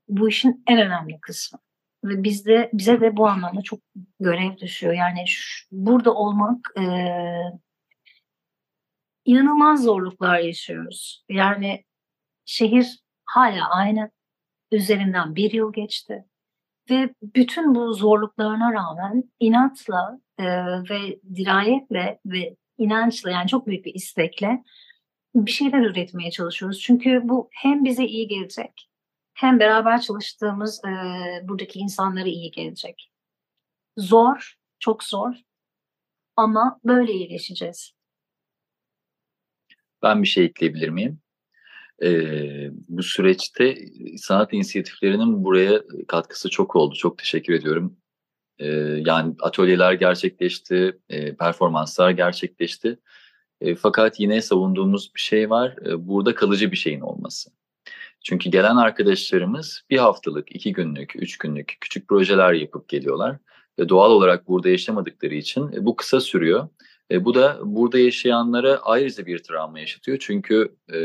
bu 0.08 0.30
işin 0.30 0.64
en 0.68 0.82
önemli 0.82 1.20
kısmı. 1.22 1.60
Ve 2.04 2.24
bizde 2.24 2.70
bize 2.74 3.02
de 3.02 3.18
bu 3.18 3.28
anlamda 3.28 3.62
çok 3.62 3.80
görev 4.20 4.58
düşüyor. 4.58 4.94
Yani 4.94 5.28
şu, 5.28 5.68
burada 5.72 6.14
olmak 6.14 6.74
e, 6.78 6.84
inanılmaz 9.26 9.84
zorluklar 9.84 10.40
yaşıyoruz. 10.40 11.26
Yani 11.30 11.84
şehir 12.46 13.00
hala 13.26 13.70
aynı. 13.70 14.12
Üzerinden 14.72 15.36
bir 15.36 15.52
yıl 15.52 15.74
geçti. 15.74 16.26
Ve 16.90 17.14
bütün 17.22 17.76
bu 17.76 17.94
zorluklarına 17.94 18.74
rağmen 18.74 19.24
inatla 19.40 20.20
e, 20.38 20.46
ve 20.90 21.20
dirayetle 21.36 22.20
ve 22.26 22.56
inançla 22.78 23.32
yani 23.32 23.48
çok 23.48 23.68
büyük 23.68 23.86
bir 23.86 23.94
istekle 23.94 24.64
bir 25.36 25.52
şeyler 25.52 25.80
üretmeye 25.80 26.32
çalışıyoruz. 26.32 26.80
Çünkü 26.80 27.22
bu 27.24 27.50
hem 27.52 27.86
bize 27.86 28.06
iyi 28.06 28.28
gelecek 28.28 28.90
hem 29.34 29.60
beraber 29.60 30.02
çalıştığımız 30.02 30.82
e, 30.86 30.92
buradaki 31.48 31.80
insanlara 31.80 32.28
iyi 32.28 32.52
gelecek. 32.52 33.12
Zor, 33.98 34.56
çok 34.80 35.04
zor 35.04 35.34
ama 36.36 36.80
böyle 36.84 37.14
iyileşeceğiz. 37.14 37.94
Ben 40.04 40.24
bir 40.24 40.28
şey 40.28 40.46
ekleyebilir 40.46 40.90
miyim? 40.90 41.20
Ee, 42.04 42.70
bu 42.90 43.04
süreçte 43.04 43.78
sanat 44.18 44.54
inisiyatiflerinin 44.54 45.44
buraya 45.44 45.82
katkısı 46.08 46.50
çok 46.50 46.76
oldu. 46.76 46.96
Çok 46.96 47.18
teşekkür 47.18 47.54
ediyorum. 47.54 47.98
Ee, 48.60 48.66
yani 49.06 49.36
atölyeler 49.40 49.94
gerçekleşti, 49.94 51.00
e, 51.10 51.36
performanslar 51.36 52.12
gerçekleşti. 52.12 53.00
E, 53.62 53.76
fakat 53.76 54.20
yine 54.20 54.42
savunduğumuz 54.42 55.16
bir 55.16 55.20
şey 55.20 55.50
var. 55.50 55.76
E, 55.86 56.08
burada 56.08 56.36
kalıcı 56.36 56.72
bir 56.72 56.78
şeyin 56.78 57.02
olması. 57.02 57.50
Çünkü 58.24 58.50
gelen 58.50 58.76
arkadaşlarımız 58.76 59.82
bir 59.90 59.98
haftalık, 59.98 60.56
iki 60.56 60.74
günlük, 60.74 61.16
üç 61.16 61.38
günlük 61.38 61.78
küçük 61.82 62.08
projeler 62.08 62.54
yapıp 62.54 62.90
geliyorlar. 62.90 63.38
Ve 63.80 63.90
doğal 63.90 64.12
olarak 64.12 64.48
burada 64.48 64.70
yaşamadıkları 64.70 65.36
için 65.36 65.72
e, 65.72 65.86
bu 65.86 65.96
kısa 65.96 66.20
sürüyor. 66.20 66.70
E, 67.12 67.26
bu 67.26 67.36
da 67.36 67.60
burada 67.64 68.00
yaşayanlara 68.00 68.80
ayrıca 68.84 69.26
bir 69.26 69.44
travma 69.44 69.80
yaşatıyor. 69.80 70.18
Çünkü 70.22 70.76
e, 70.94 71.00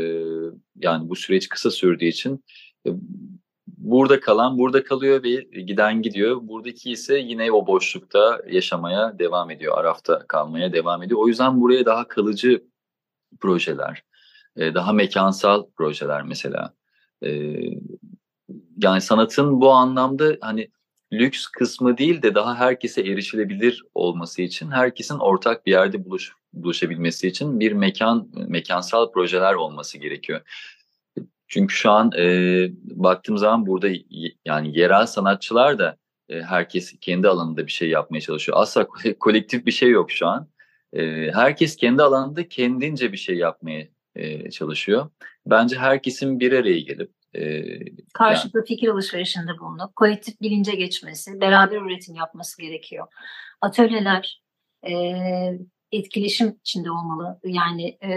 yani 0.75 1.09
bu 1.09 1.15
süreç 1.15 1.49
kısa 1.49 1.71
sürdüğü 1.71 2.05
için 2.05 2.43
e, 2.87 2.89
burada 3.67 4.19
kalan 4.19 4.57
burada 4.57 4.83
kalıyor 4.83 5.23
ve 5.23 5.61
giden 5.61 6.01
gidiyor. 6.01 6.39
Buradaki 6.41 6.91
ise 6.91 7.17
yine 7.19 7.51
o 7.51 7.67
boşlukta 7.67 8.41
yaşamaya 8.49 9.19
devam 9.19 9.51
ediyor. 9.51 9.77
Arafta 9.77 10.27
kalmaya 10.27 10.73
devam 10.73 11.03
ediyor. 11.03 11.19
O 11.19 11.27
yüzden 11.27 11.61
buraya 11.61 11.85
daha 11.85 12.07
kalıcı 12.07 12.63
projeler, 13.39 14.03
e, 14.55 14.73
daha 14.73 14.93
mekansal 14.93 15.65
projeler 15.77 16.23
mesela 16.23 16.73
yani 18.77 19.01
sanatın 19.01 19.61
bu 19.61 19.71
anlamda 19.71 20.37
hani 20.41 20.69
lüks 21.13 21.47
kısmı 21.47 21.97
değil 21.97 22.21
de 22.21 22.35
daha 22.35 22.55
herkese 22.55 23.01
erişilebilir 23.01 23.83
olması 23.93 24.41
için 24.41 24.71
herkesin 24.71 25.19
ortak 25.19 25.65
bir 25.65 25.71
yerde 25.71 26.05
buluş, 26.05 26.33
buluşabilmesi 26.53 27.27
için 27.27 27.59
bir 27.59 27.71
mekan 27.71 28.29
mekansal 28.47 29.11
projeler 29.11 29.53
olması 29.53 29.97
gerekiyor. 29.97 30.41
Çünkü 31.47 31.75
şu 31.75 31.91
an 31.91 32.11
e, 32.17 32.67
baktığım 32.83 33.37
zaman 33.37 33.65
burada 33.65 33.87
yani 34.45 34.79
yerel 34.79 35.05
sanatçılar 35.05 35.79
da 35.79 35.97
e, 36.29 36.41
herkes 36.41 36.99
kendi 37.01 37.27
alanında 37.27 37.67
bir 37.67 37.71
şey 37.71 37.89
yapmaya 37.89 38.21
çalışıyor. 38.21 38.57
Asla 38.61 38.87
kolektif 39.19 39.65
bir 39.65 39.71
şey 39.71 39.89
yok 39.89 40.11
şu 40.11 40.27
an. 40.27 40.47
E, 40.93 41.31
herkes 41.31 41.75
kendi 41.75 42.03
alanında 42.03 42.47
kendince 42.47 43.11
bir 43.11 43.17
şey 43.17 43.37
yapmaya 43.37 43.87
e, 44.15 44.51
çalışıyor. 44.51 45.09
Bence 45.49 45.77
herkesin 45.77 46.39
bir 46.39 46.51
araya 46.53 46.79
gelip 46.79 47.11
e, 47.33 47.63
karşılıklı 48.13 48.59
yani. 48.59 48.67
fikir 48.67 48.87
alışverişinde 48.87 49.57
bulunup 49.59 49.95
kolektif 49.95 50.41
bilince 50.41 50.71
geçmesi, 50.71 51.41
beraber 51.41 51.81
üretim 51.81 52.15
yapması 52.15 52.61
gerekiyor. 52.61 53.07
Atölyeler 53.61 54.43
e, 54.87 54.93
etkileşim 55.91 56.57
içinde 56.61 56.91
olmalı. 56.91 57.39
Yani 57.43 57.87
e, 57.87 58.11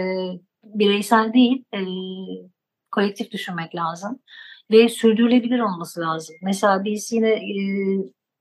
bireysel 0.63 1.33
değil, 1.33 1.63
e, 1.73 1.79
kolektif 2.91 3.31
düşünmek 3.31 3.75
lazım 3.75 4.19
ve 4.71 4.89
sürdürülebilir 4.89 5.59
olması 5.59 6.01
lazım. 6.01 6.35
Mesela 6.41 6.83
biz 6.83 7.11
yine 7.11 7.29
e, 7.29 7.55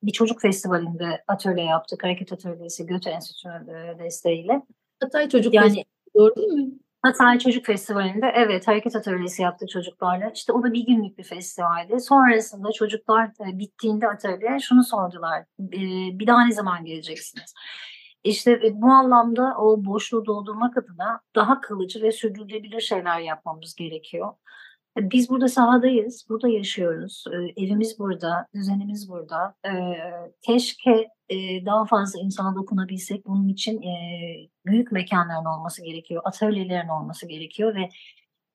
bir 0.03 0.13
çocuk 0.13 0.41
festivalinde 0.41 1.25
atölye 1.29 1.65
yaptık. 1.65 2.05
Hareket 2.05 2.33
Atölyesi 2.33 2.87
Göte 2.87 3.11
Enstitüsü'nün 3.11 3.99
desteğiyle. 3.99 4.63
Hatay 5.01 5.29
Çocuk 5.29 5.55
Yani- 5.55 5.65
Festivali, 5.67 5.87
doğru 6.15 6.37
değil 6.37 6.49
mi? 6.49 6.71
Hatay 7.03 7.39
Çocuk 7.39 7.67
Festivali'nde 7.67 8.33
evet 8.35 8.69
hareket 8.69 8.97
atölyesi 8.97 9.43
yaptık 9.43 9.69
çocuklarla. 9.71 10.31
İşte 10.35 10.53
o 10.53 10.63
da 10.63 10.73
bir 10.73 10.87
günlük 10.87 11.19
bir 11.19 11.25
festivaldi. 11.25 12.01
Sonrasında 12.01 12.73
çocuklar 12.73 13.25
e, 13.27 13.59
bittiğinde 13.59 14.09
atölye 14.09 14.59
şunu 14.61 14.85
sordular. 14.85 15.41
"E, 15.61 16.19
bir 16.19 16.27
daha 16.27 16.45
ne 16.45 16.53
zaman 16.53 16.85
geleceksiniz? 16.85 17.55
İşte 18.25 18.53
e, 18.53 18.83
bu 18.83 18.87
anlamda 18.87 19.55
o 19.59 19.85
boşluğu 19.85 20.27
doldurmak 20.27 20.77
adına 20.77 21.21
daha 21.37 21.61
kalıcı 21.61 22.03
ve 22.03 22.13
sürdürülebilir 22.13 22.81
şeyler 22.81 23.21
yapmamız 23.21 23.75
gerekiyor. 23.75 24.33
E, 24.99 25.11
Biz 25.11 25.31
burada 25.31 25.49
sahadayız, 25.49 26.27
burada 26.29 26.49
yaşıyoruz. 26.49 27.25
E, 27.33 27.63
Evimiz 27.65 27.99
burada, 27.99 28.47
düzenimiz 28.55 29.09
burada. 29.09 29.55
E, 29.67 29.73
Keşke 30.43 31.09
e, 31.29 31.67
daha 31.67 31.85
fazla 31.85 32.21
insana 32.21 32.57
dokunabilsek. 32.57 33.27
Bunun 33.27 33.49
için 33.49 33.81
büyük 34.67 34.93
mekanların 34.93 35.45
olması 35.45 35.85
gerekiyor, 35.85 36.23
atölyelerin 36.25 36.89
olması 36.89 37.29
gerekiyor 37.29 37.75
ve 37.75 37.89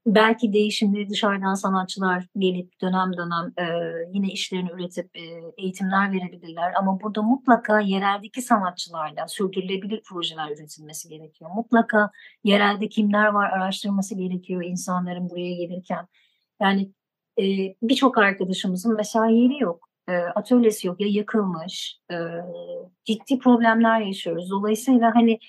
belki 0.05 0.53
değişimleri 0.53 1.09
dışarıdan 1.09 1.53
sanatçılar 1.53 2.27
gelip 2.37 2.81
dönem 2.81 3.11
dönem 3.17 3.53
yine 4.13 4.27
işlerini 4.27 4.71
üretip 4.71 5.09
eğitimler 5.57 6.11
verebilirler. 6.11 6.73
Ama 6.73 7.01
burada 7.01 7.21
mutlaka 7.21 7.79
yereldeki 7.79 8.41
sanatçılarla 8.41 9.27
sürdürülebilir 9.27 10.01
projeler 10.03 10.49
üretilmesi 10.51 11.09
gerekiyor. 11.09 11.51
Mutlaka 11.55 12.11
yerelde 12.43 12.89
kimler 12.89 13.27
var 13.27 13.49
araştırması 13.49 14.15
gerekiyor 14.15 14.63
insanların 14.63 15.29
buraya 15.29 15.53
gelirken. 15.53 16.07
Yani 16.61 16.91
e, 17.39 17.43
birçok 17.81 18.17
arkadaşımızın 18.17 18.95
mesela 18.95 19.27
yeri 19.27 19.63
yok 19.63 19.89
e, 20.07 20.13
atölyesi 20.13 20.87
yok 20.87 21.01
ya 21.01 21.07
yakılmış 21.09 21.99
e, 22.11 22.15
ciddi 23.05 23.39
problemler 23.39 24.01
yaşıyoruz. 24.01 24.49
Dolayısıyla 24.51 25.15
hani 25.15 25.39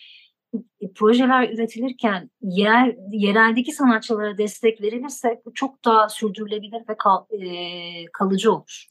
e, 0.54 0.92
projeler 0.94 1.50
üretilirken 1.50 2.30
yer, 2.42 2.96
yereldeki 3.12 3.72
sanatçılara 3.72 4.38
destek 4.38 4.82
verilirse 4.82 5.42
bu 5.44 5.54
çok 5.54 5.84
daha 5.84 6.08
sürdürülebilir 6.08 6.80
ve 6.88 6.96
kal, 6.98 7.24
e, 7.30 8.06
kalıcı 8.12 8.52
olur. 8.52 8.86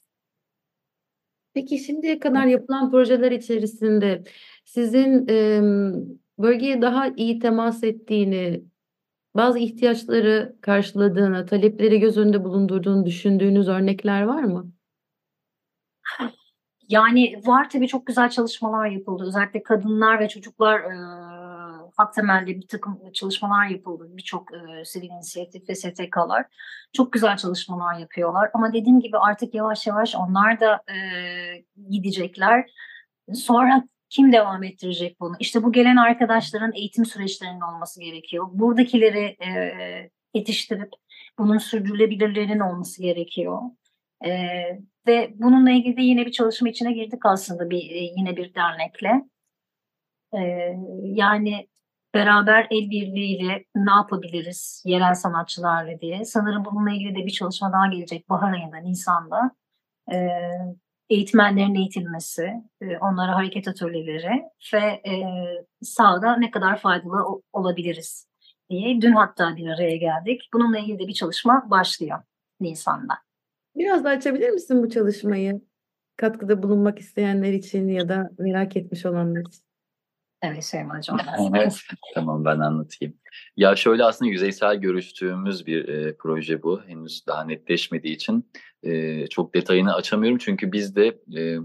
Peki 1.54 1.78
şimdiye 1.78 2.18
kadar 2.18 2.46
yapılan 2.46 2.90
projeler 2.90 3.32
içerisinde 3.32 4.24
sizin 4.64 5.28
em, 5.28 5.94
bölgeye 6.38 6.82
daha 6.82 7.08
iyi 7.08 7.38
temas 7.38 7.84
ettiğini, 7.84 8.64
bazı 9.34 9.58
ihtiyaçları 9.58 10.56
karşıladığını, 10.60 11.46
talepleri 11.46 12.00
göz 12.00 12.18
önünde 12.18 12.44
bulundurduğunu 12.44 13.06
düşündüğünüz 13.06 13.68
örnekler 13.68 14.22
var 14.22 14.42
mı? 14.42 14.72
Yani 16.88 17.42
var 17.46 17.70
tabii 17.70 17.88
çok 17.88 18.06
güzel 18.06 18.30
çalışmalar 18.30 18.86
yapıldı. 18.86 19.24
Özellikle 19.26 19.62
kadınlar 19.62 20.20
ve 20.20 20.28
çocuklar 20.28 20.80
e, 20.80 20.94
hak 21.96 22.14
temelli 22.14 22.60
bir 22.60 22.66
takım 22.66 23.12
çalışmalar 23.12 23.66
yapıldı. 23.66 24.08
Birçok 24.10 24.48
e, 24.54 24.84
sivil 24.84 25.10
inisiyatif 25.10 25.68
ve 25.68 25.74
STK'lar 25.74 26.46
çok 26.92 27.12
güzel 27.12 27.36
çalışmalar 27.36 27.98
yapıyorlar. 27.98 28.50
Ama 28.54 28.72
dediğim 28.72 29.00
gibi 29.00 29.18
artık 29.18 29.54
yavaş 29.54 29.86
yavaş 29.86 30.14
onlar 30.14 30.60
da 30.60 30.82
e, 30.92 30.96
gidecekler. 31.90 32.70
Sonra 33.34 33.84
kim 34.10 34.32
devam 34.32 34.64
ettirecek 34.64 35.20
bunu? 35.20 35.34
İşte 35.40 35.62
bu 35.62 35.72
gelen 35.72 35.96
arkadaşların 35.96 36.72
eğitim 36.74 37.04
süreçlerinin 37.04 37.60
olması 37.60 38.00
gerekiyor. 38.00 38.46
Buradakileri 38.52 39.36
e, 39.46 39.50
yetiştirip 40.34 40.90
bunun 41.38 41.58
sürdürülebilirliğinin 41.58 42.60
olması 42.60 43.02
gerekiyor. 43.02 43.62
E, 44.24 44.30
ve 45.06 45.34
bununla 45.34 45.70
ilgili 45.70 45.96
de 45.96 46.02
yine 46.02 46.26
bir 46.26 46.32
çalışma 46.32 46.68
içine 46.68 46.92
girdik 46.92 47.26
aslında 47.26 47.70
bir 47.70 47.90
e, 47.90 47.98
yine 48.16 48.36
bir 48.36 48.54
dernekle. 48.54 49.24
E, 50.34 50.40
yani 51.02 51.68
beraber 52.14 52.66
el 52.70 52.90
birliğiyle 52.90 53.64
ne 53.74 53.90
yapabiliriz 53.90 54.82
yerel 54.86 55.14
sanatçılarla 55.14 56.00
diye. 56.00 56.24
Sanırım 56.24 56.64
bununla 56.64 56.90
ilgili 56.90 57.14
de 57.14 57.26
bir 57.26 57.30
çalışma 57.30 57.72
daha 57.72 57.86
gelecek 57.86 58.28
bahar 58.28 58.52
ayında, 58.52 58.76
Nisan'da. 58.76 59.50
E, 60.12 60.16
eğitmenlerin 61.10 61.74
eğitilmesi, 61.74 62.52
e, 62.80 62.98
onlara 62.98 63.36
hareket 63.36 63.68
atölyeleri 63.68 64.42
ve 64.74 64.84
e, 65.10 65.14
sahada 65.82 66.36
ne 66.36 66.50
kadar 66.50 66.80
faydalı 66.80 67.42
olabiliriz 67.52 68.28
diye. 68.70 69.00
Dün 69.00 69.12
hatta 69.12 69.56
bir 69.56 69.68
araya 69.68 69.96
geldik. 69.96 70.48
Bununla 70.54 70.78
ilgili 70.78 70.98
de 70.98 71.08
bir 71.08 71.12
çalışma 71.12 71.70
başlıyor 71.70 72.18
Nisan'da. 72.60 73.14
Biraz 73.76 74.04
da 74.04 74.08
açabilir 74.08 74.50
misin 74.50 74.82
bu 74.82 74.90
çalışmayı? 74.90 75.60
Katkıda 76.16 76.62
bulunmak 76.62 76.98
isteyenler 76.98 77.52
için 77.52 77.88
ya 77.88 78.08
da 78.08 78.30
merak 78.38 78.76
etmiş 78.76 79.06
olanlar 79.06 79.40
için. 79.40 79.67
Evet 80.42 80.64
Şeyma 80.64 80.98
Hocam. 80.98 81.18
Evet, 81.56 81.76
tamam 82.14 82.44
ben 82.44 82.58
anlatayım. 82.58 83.14
Ya 83.56 83.76
şöyle 83.76 84.04
aslında 84.04 84.30
yüzeysel 84.30 84.76
görüştüğümüz 84.76 85.66
bir 85.66 85.88
e, 85.88 86.16
proje 86.16 86.62
bu. 86.62 86.82
Henüz 86.86 87.26
daha 87.26 87.44
netleşmediği 87.44 88.14
için 88.14 88.50
e, 88.82 89.26
çok 89.26 89.54
detayını 89.54 89.94
açamıyorum. 89.94 90.38
Çünkü 90.38 90.72
biz 90.72 90.96
de 90.96 91.06
e, 91.06 91.58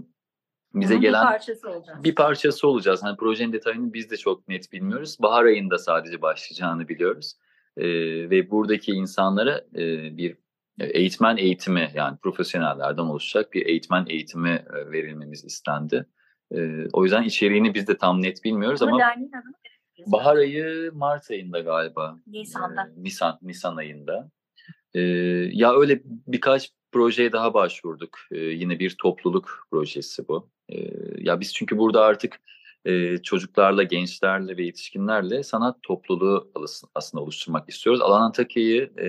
bize 0.74 0.94
Bunun 0.94 1.00
gelen 1.00 1.22
bir 1.24 1.30
parçası 1.30 1.70
olacak. 1.70 2.04
bir 2.04 2.14
parçası 2.14 2.68
olacağız. 2.68 3.02
Hani 3.02 3.16
projenin 3.16 3.52
detayını 3.52 3.92
biz 3.92 4.10
de 4.10 4.16
çok 4.16 4.48
net 4.48 4.72
bilmiyoruz. 4.72 5.16
Bahar 5.22 5.44
ayında 5.44 5.78
sadece 5.78 6.22
başlayacağını 6.22 6.88
biliyoruz. 6.88 7.34
E, 7.76 7.86
ve 8.30 8.50
buradaki 8.50 8.92
insanlara 8.92 9.64
e, 9.74 10.16
bir 10.16 10.36
eğitmen 10.80 11.36
eğitimi 11.36 11.90
yani 11.94 12.18
profesyonellerden 12.22 13.02
oluşacak 13.02 13.52
bir 13.52 13.66
eğitmen 13.66 14.06
eğitimi 14.08 14.64
e, 14.74 14.90
verilmemiz 14.92 15.44
istendi. 15.44 16.06
E, 16.56 16.88
o 16.92 17.04
yüzden 17.04 17.22
içeriğini 17.22 17.74
biz 17.74 17.88
de 17.88 17.98
tam 17.98 18.22
net 18.22 18.44
bilmiyoruz 18.44 18.82
Ama 18.82 18.92
ama 18.92 19.14
bahar 20.06 20.36
ayı 20.36 20.90
Mart 20.94 21.30
ayında 21.30 21.60
galiba. 21.60 22.18
Nisan'da. 22.26 22.82
E, 22.82 23.02
Nisan, 23.02 23.38
Nisan 23.42 23.76
ayında. 23.76 24.30
E, 24.94 25.00
ya 25.52 25.74
öyle 25.74 26.02
birkaç 26.04 26.70
projeye 26.92 27.32
daha 27.32 27.54
başvurduk. 27.54 28.18
E, 28.30 28.38
yine 28.38 28.78
bir 28.78 28.96
topluluk 28.96 29.66
projesi 29.70 30.28
bu. 30.28 30.50
E, 30.68 30.76
ya 31.18 31.40
biz 31.40 31.54
çünkü 31.54 31.78
burada 31.78 32.04
artık 32.04 32.40
e, 32.84 33.18
çocuklarla, 33.18 33.82
gençlerle 33.82 34.56
ve 34.56 34.64
yetişkinlerle 34.64 35.42
sanat 35.42 35.82
topluluğu 35.82 36.52
aslında 36.94 37.22
oluşturmak 37.22 37.68
istiyoruz. 37.68 38.00
Alan 38.02 38.22
Antakya'yı 38.22 38.92
e, 39.00 39.08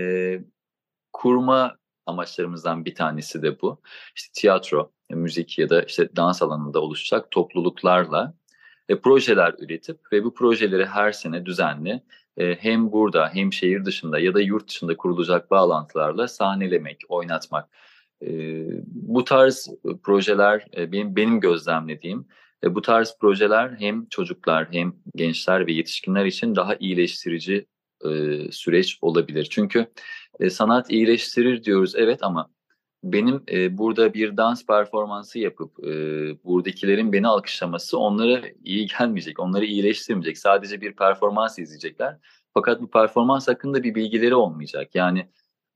kurma 1.13 1.77
amaçlarımızdan 2.05 2.86
bir 2.86 2.95
tanesi 2.95 3.41
de 3.41 3.62
bu. 3.62 3.81
İşte 4.15 4.31
tiyatro, 4.41 4.91
müzik 5.09 5.59
ya 5.59 5.69
da 5.69 5.81
işte 5.83 6.09
dans 6.15 6.41
alanında 6.41 6.81
oluşacak 6.81 7.31
topluluklarla 7.31 8.33
e, 8.89 8.99
projeler 8.99 9.55
üretip 9.59 9.99
ve 10.11 10.23
bu 10.23 10.33
projeleri 10.33 10.85
her 10.85 11.11
sene 11.11 11.45
düzenli 11.45 12.01
e, 12.37 12.55
hem 12.55 12.91
burada 12.91 13.29
hem 13.33 13.53
şehir 13.53 13.85
dışında 13.85 14.19
ya 14.19 14.33
da 14.33 14.41
yurt 14.41 14.67
dışında 14.67 14.97
kurulacak 14.97 15.51
bağlantılarla 15.51 16.27
sahnelemek, 16.27 17.01
oynatmak. 17.09 17.69
E, 18.21 18.27
bu 18.85 19.23
tarz 19.23 19.69
projeler 20.03 20.65
e, 20.77 20.91
benim 20.91 21.15
benim 21.15 21.39
gözlemlediğim 21.39 22.27
e, 22.63 22.75
bu 22.75 22.81
tarz 22.81 23.17
projeler 23.21 23.75
hem 23.79 24.05
çocuklar 24.05 24.67
hem 24.71 24.95
gençler 25.15 25.67
ve 25.67 25.73
yetişkinler 25.73 26.25
için 26.25 26.55
daha 26.55 26.75
iyileştirici 26.75 27.65
e, 28.05 28.11
süreç 28.51 28.97
olabilir. 29.01 29.47
Çünkü 29.51 29.87
e, 30.39 30.49
sanat 30.49 30.91
iyileştirir 30.91 31.63
diyoruz 31.63 31.95
evet 31.95 32.19
ama 32.23 32.49
benim 33.05 33.43
e, 33.51 33.77
burada 33.77 34.13
bir 34.13 34.37
dans 34.37 34.65
performansı 34.65 35.39
yapıp 35.39 35.83
e, 35.83 35.93
buradakilerin 36.43 37.13
beni 37.13 37.27
alkışlaması 37.27 37.99
onlara 37.99 38.41
iyi 38.63 38.87
gelmeyecek, 38.87 39.39
onları 39.39 39.65
iyileştirmeyecek. 39.65 40.37
Sadece 40.37 40.81
bir 40.81 40.95
performans 40.95 41.59
izleyecekler. 41.59 42.17
Fakat 42.53 42.81
bu 42.81 42.91
performans 42.91 43.47
hakkında 43.47 43.83
bir 43.83 43.95
bilgileri 43.95 44.35
olmayacak. 44.35 44.95
Yani 44.95 45.29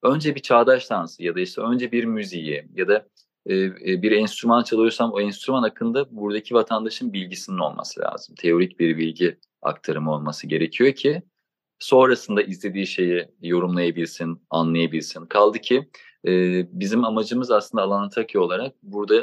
önce 0.04 0.36
bir 0.36 0.40
çağdaş 0.40 0.90
dansı 0.90 1.24
ya 1.24 1.36
da 1.36 1.40
işte 1.40 1.62
önce 1.62 1.92
bir 1.92 2.06
müziği 2.06 2.68
ya 2.76 2.88
da 2.88 3.08
e, 3.46 3.56
e, 3.56 4.02
bir 4.02 4.12
enstrüman 4.12 4.64
çalıyorsam 4.64 5.12
o 5.12 5.22
enstrüman 5.22 5.62
hakkında 5.62 6.16
buradaki 6.16 6.54
vatandaşın 6.54 7.14
bilgisinin 7.14 7.58
olması 7.58 8.02
lazım. 8.02 8.36
Teorik 8.36 8.80
bir 8.80 8.98
bilgi 8.98 9.40
aktarımı 9.62 10.14
olması 10.14 10.48
gerekiyor 10.48 10.94
ki 10.94 11.22
sonrasında 11.80 12.42
izlediği 12.42 12.88
şeyi 12.88 13.28
yorumlayabilsin, 13.42 14.42
anlayabilsin. 14.50 15.26
Kaldı 15.26 15.60
ki 15.60 15.90
e, 16.28 16.32
bizim 16.80 17.04
amacımız 17.04 17.52
aslında 17.52 17.84
Alan 17.84 18.04
Antakya 18.04 18.42
olarak 18.42 18.76
burada 18.84 19.20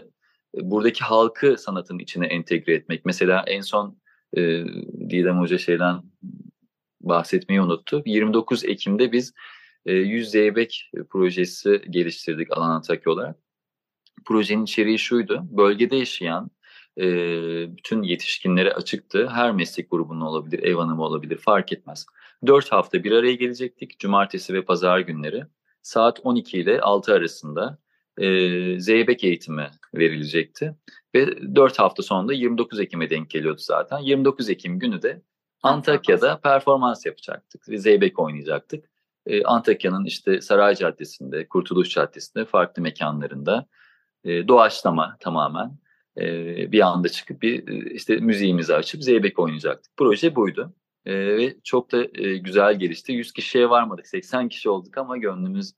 e, 0.57 0.71
buradaki 0.71 1.05
halkı 1.05 1.57
sanatın 1.59 1.99
içine 1.99 2.27
entegre 2.27 2.75
etmek. 2.75 3.05
Mesela 3.05 3.45
en 3.47 3.61
son 3.61 3.99
e, 4.37 4.65
Didem 5.11 5.39
Hoca 5.39 5.59
şeyden 5.59 6.03
bahsetmeyi 7.01 7.61
unuttu. 7.61 8.03
29 8.07 8.65
Ekim'de 8.65 9.13
biz 9.13 9.33
e, 9.87 9.93
100 9.93 10.31
Zeybek 10.31 10.91
projesi 11.11 11.83
geliştirdik 11.91 12.57
Alan 12.57 12.71
Antakya 12.71 13.13
olarak. 13.13 13.37
Projenin 14.25 14.65
içeriği 14.65 14.99
şuydu. 14.99 15.43
Bölgede 15.51 15.97
yaşayan 15.97 16.51
e, 16.99 17.07
bütün 17.77 18.03
yetişkinlere 18.03 18.73
açıktı. 18.73 19.29
Her 19.29 19.53
meslek 19.53 19.91
grubunun 19.91 20.21
olabilir, 20.21 20.63
ev 20.63 20.75
hanımı 20.75 21.03
olabilir 21.03 21.37
fark 21.37 21.73
etmez. 21.73 22.07
Dört 22.47 22.73
hafta 22.73 23.05
bir 23.05 23.13
araya 23.13 23.35
gelecektik. 23.35 23.99
Cumartesi 23.99 24.55
ve 24.55 24.63
pazar 24.65 24.99
günleri. 25.01 25.45
Saat 25.87 26.21
12 26.25 26.59
ile 26.59 26.81
6 26.81 27.15
arasında 27.15 27.79
e, 28.19 28.27
zeybek 28.81 29.25
eğitimi 29.25 29.71
verilecekti. 29.95 30.75
Ve 31.15 31.55
4 31.55 31.79
hafta 31.79 32.03
sonunda 32.03 32.33
29 32.33 32.81
Ekim'e 32.81 33.11
denk 33.11 33.31
geliyordu 33.31 33.61
zaten. 33.61 33.99
29 33.99 34.51
Ekim 34.51 34.79
günü 34.79 35.03
de 35.03 35.23
Antakya'da 35.63 36.41
performans 36.41 37.07
yapacaktık 37.07 37.69
ve 37.69 37.79
zeybek 37.79 38.19
oynayacaktık. 38.19 38.91
E, 39.27 39.43
Antakya'nın 39.43 40.05
işte 40.05 40.41
Saray 40.41 40.75
Caddesi'nde, 40.75 41.49
Kurtuluş 41.49 41.91
Caddesi'nde 41.91 42.45
farklı 42.45 42.83
mekanlarında 42.83 43.67
e, 44.25 44.49
doğaçlama 44.49 45.17
tamamen 45.21 45.79
e, 46.19 46.27
bir 46.73 46.81
anda 46.81 47.09
çıkıp 47.09 47.43
bir 47.43 47.67
işte 47.91 48.17
müziğimizi 48.17 48.75
açıp 48.75 49.03
zeybek 49.05 49.39
oynayacaktık. 49.39 49.93
Proje 49.97 50.37
buydu. 50.37 50.75
E, 51.07 51.37
ve 51.37 51.55
çok 51.65 51.93
da 51.93 52.05
e, 52.15 52.37
güzel 52.37 52.79
gelişti. 52.79 53.13
100 53.13 53.33
kişiye 53.33 53.71
varmadık. 53.71 54.07
80 54.07 54.49
kişi 54.49 54.71
olduk 54.71 54.99
ama 54.99 55.17
gönlümüz 55.17 55.73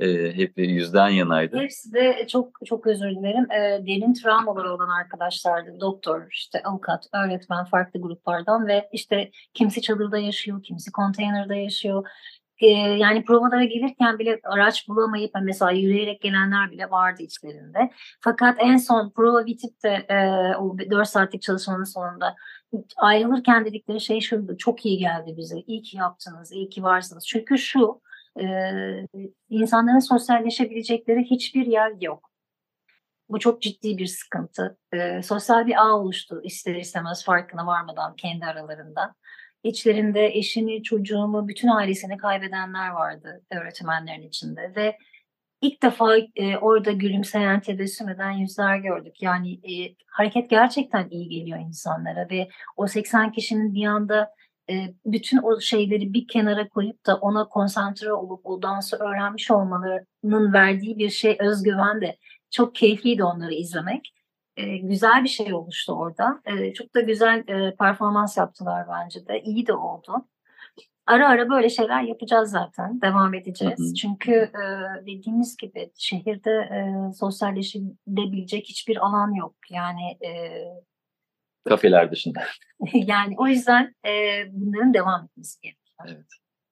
e, 0.00 0.36
hep 0.36 0.58
yüzden 0.58 1.08
yanaydı. 1.08 1.58
Hepsi 1.58 1.92
de 1.92 2.26
çok 2.26 2.58
çok 2.66 2.86
özür 2.86 3.10
dilerim. 3.10 3.50
E, 3.50 3.86
derin 3.86 4.14
travmaları 4.14 4.74
olan 4.74 4.88
arkadaşlardı. 4.88 5.80
Doktor, 5.80 6.22
işte 6.30 6.62
avukat, 6.64 7.06
öğretmen 7.12 7.64
farklı 7.64 8.00
gruplardan 8.00 8.66
ve 8.66 8.88
işte 8.92 9.30
kimisi 9.54 9.82
çadırda 9.82 10.18
yaşıyor, 10.18 10.62
kimisi 10.62 10.92
konteynerde 10.92 11.56
yaşıyor. 11.56 12.06
E, 12.60 12.66
yani 12.70 13.24
provalara 13.24 13.64
gelirken 13.64 14.18
bile 14.18 14.40
araç 14.44 14.88
bulamayıp 14.88 15.30
mesela 15.42 15.70
yürüyerek 15.70 16.22
gelenler 16.22 16.70
bile 16.70 16.90
vardı 16.90 17.22
içlerinde. 17.22 17.90
Fakat 18.20 18.56
en 18.60 18.76
son 18.76 19.10
prova 19.10 19.46
bitip 19.46 19.82
de 19.84 19.88
e, 19.88 20.16
o 20.56 20.78
4 20.78 21.08
saatlik 21.08 21.42
çalışmanın 21.42 21.84
sonunda 21.84 22.36
ayrılırken 22.96 23.64
dedikleri 23.64 24.00
şey 24.00 24.20
şuydu. 24.20 24.56
Çok 24.56 24.86
iyi 24.86 24.98
geldi 24.98 25.34
bize. 25.36 25.60
İyi 25.66 25.82
ki 25.82 25.96
yaptınız, 25.96 26.52
iyi 26.52 26.68
ki 26.68 26.82
varsınız. 26.82 27.26
Çünkü 27.26 27.58
şu 27.58 28.00
e, 28.40 28.44
insanların 29.50 29.98
sosyalleşebilecekleri 29.98 31.24
hiçbir 31.24 31.66
yer 31.66 31.92
yok. 32.00 32.30
Bu 33.28 33.38
çok 33.38 33.62
ciddi 33.62 33.98
bir 33.98 34.06
sıkıntı. 34.06 34.78
E, 34.92 35.22
sosyal 35.22 35.66
bir 35.66 35.86
ağ 35.86 35.92
oluştu 35.96 36.40
ister 36.44 36.74
istemez 36.74 37.24
farkına 37.24 37.66
varmadan 37.66 38.16
kendi 38.16 38.46
aralarında. 38.46 39.14
İçlerinde 39.62 40.26
eşini, 40.26 40.82
çocuğunu, 40.82 41.48
bütün 41.48 41.68
ailesini 41.68 42.16
kaybedenler 42.16 42.90
vardı 42.90 43.42
öğretmenlerin 43.50 44.28
içinde 44.28 44.72
ve 44.76 44.96
ilk 45.60 45.82
defa 45.82 46.16
e, 46.36 46.56
orada 46.56 46.92
gülümseyen, 46.92 47.60
tebessüm 47.60 48.08
eden 48.08 48.30
yüzler 48.30 48.76
gördük. 48.76 49.22
Yani 49.22 49.52
e, 49.52 49.94
hareket 50.06 50.50
gerçekten 50.50 51.08
iyi 51.10 51.28
geliyor 51.28 51.58
insanlara 51.58 52.30
ve 52.30 52.48
o 52.76 52.86
80 52.86 53.32
kişinin 53.32 53.74
bir 53.74 53.86
anda 53.86 54.30
e, 54.70 54.94
bütün 55.06 55.38
o 55.42 55.60
şeyleri 55.60 56.14
bir 56.14 56.28
kenara 56.28 56.68
koyup 56.68 57.06
da 57.06 57.16
ona 57.16 57.48
konsantre 57.48 58.12
olup 58.12 58.46
o 58.46 58.62
dansı 58.62 58.96
öğrenmiş 58.96 59.50
olmalarının 59.50 60.52
verdiği 60.52 60.98
bir 60.98 61.10
şey 61.10 61.36
özgüven 61.40 62.00
de 62.00 62.18
çok 62.50 62.74
keyifliydi 62.74 63.24
onları 63.24 63.54
izlemek. 63.54 64.12
E, 64.56 64.76
güzel 64.76 65.24
bir 65.24 65.28
şey 65.28 65.54
oluştu 65.54 65.92
orada. 65.92 66.40
E, 66.44 66.72
çok 66.72 66.94
da 66.94 67.00
güzel 67.00 67.48
e, 67.48 67.74
performans 67.76 68.36
yaptılar 68.36 68.86
bence 68.88 69.26
de. 69.26 69.42
İyi 69.42 69.66
de 69.66 69.72
oldu. 69.72 70.26
Ara 71.06 71.28
ara 71.28 71.50
böyle 71.50 71.68
şeyler 71.68 72.02
yapacağız 72.02 72.50
zaten. 72.50 73.00
Devam 73.00 73.34
edeceğiz. 73.34 73.78
Hı 73.78 73.84
hı. 73.84 73.94
Çünkü 73.94 74.32
e, 74.32 74.62
dediğimiz 75.06 75.56
gibi 75.56 75.90
şehirde 75.98 76.50
e, 76.50 77.12
sosyalleşilebilecek 77.12 78.66
hiçbir 78.68 78.96
alan 78.96 79.32
yok. 79.34 79.54
Yani 79.70 80.18
e, 80.26 80.62
kafeler 81.68 82.10
dışında. 82.10 82.42
yani 82.94 83.34
o 83.38 83.46
yüzden 83.46 83.94
e, 84.06 84.42
bunların 84.52 84.94
devam 84.94 85.24
etmesi 85.24 85.60
gerekiyor. 85.60 86.06
Evet. 86.06 86.26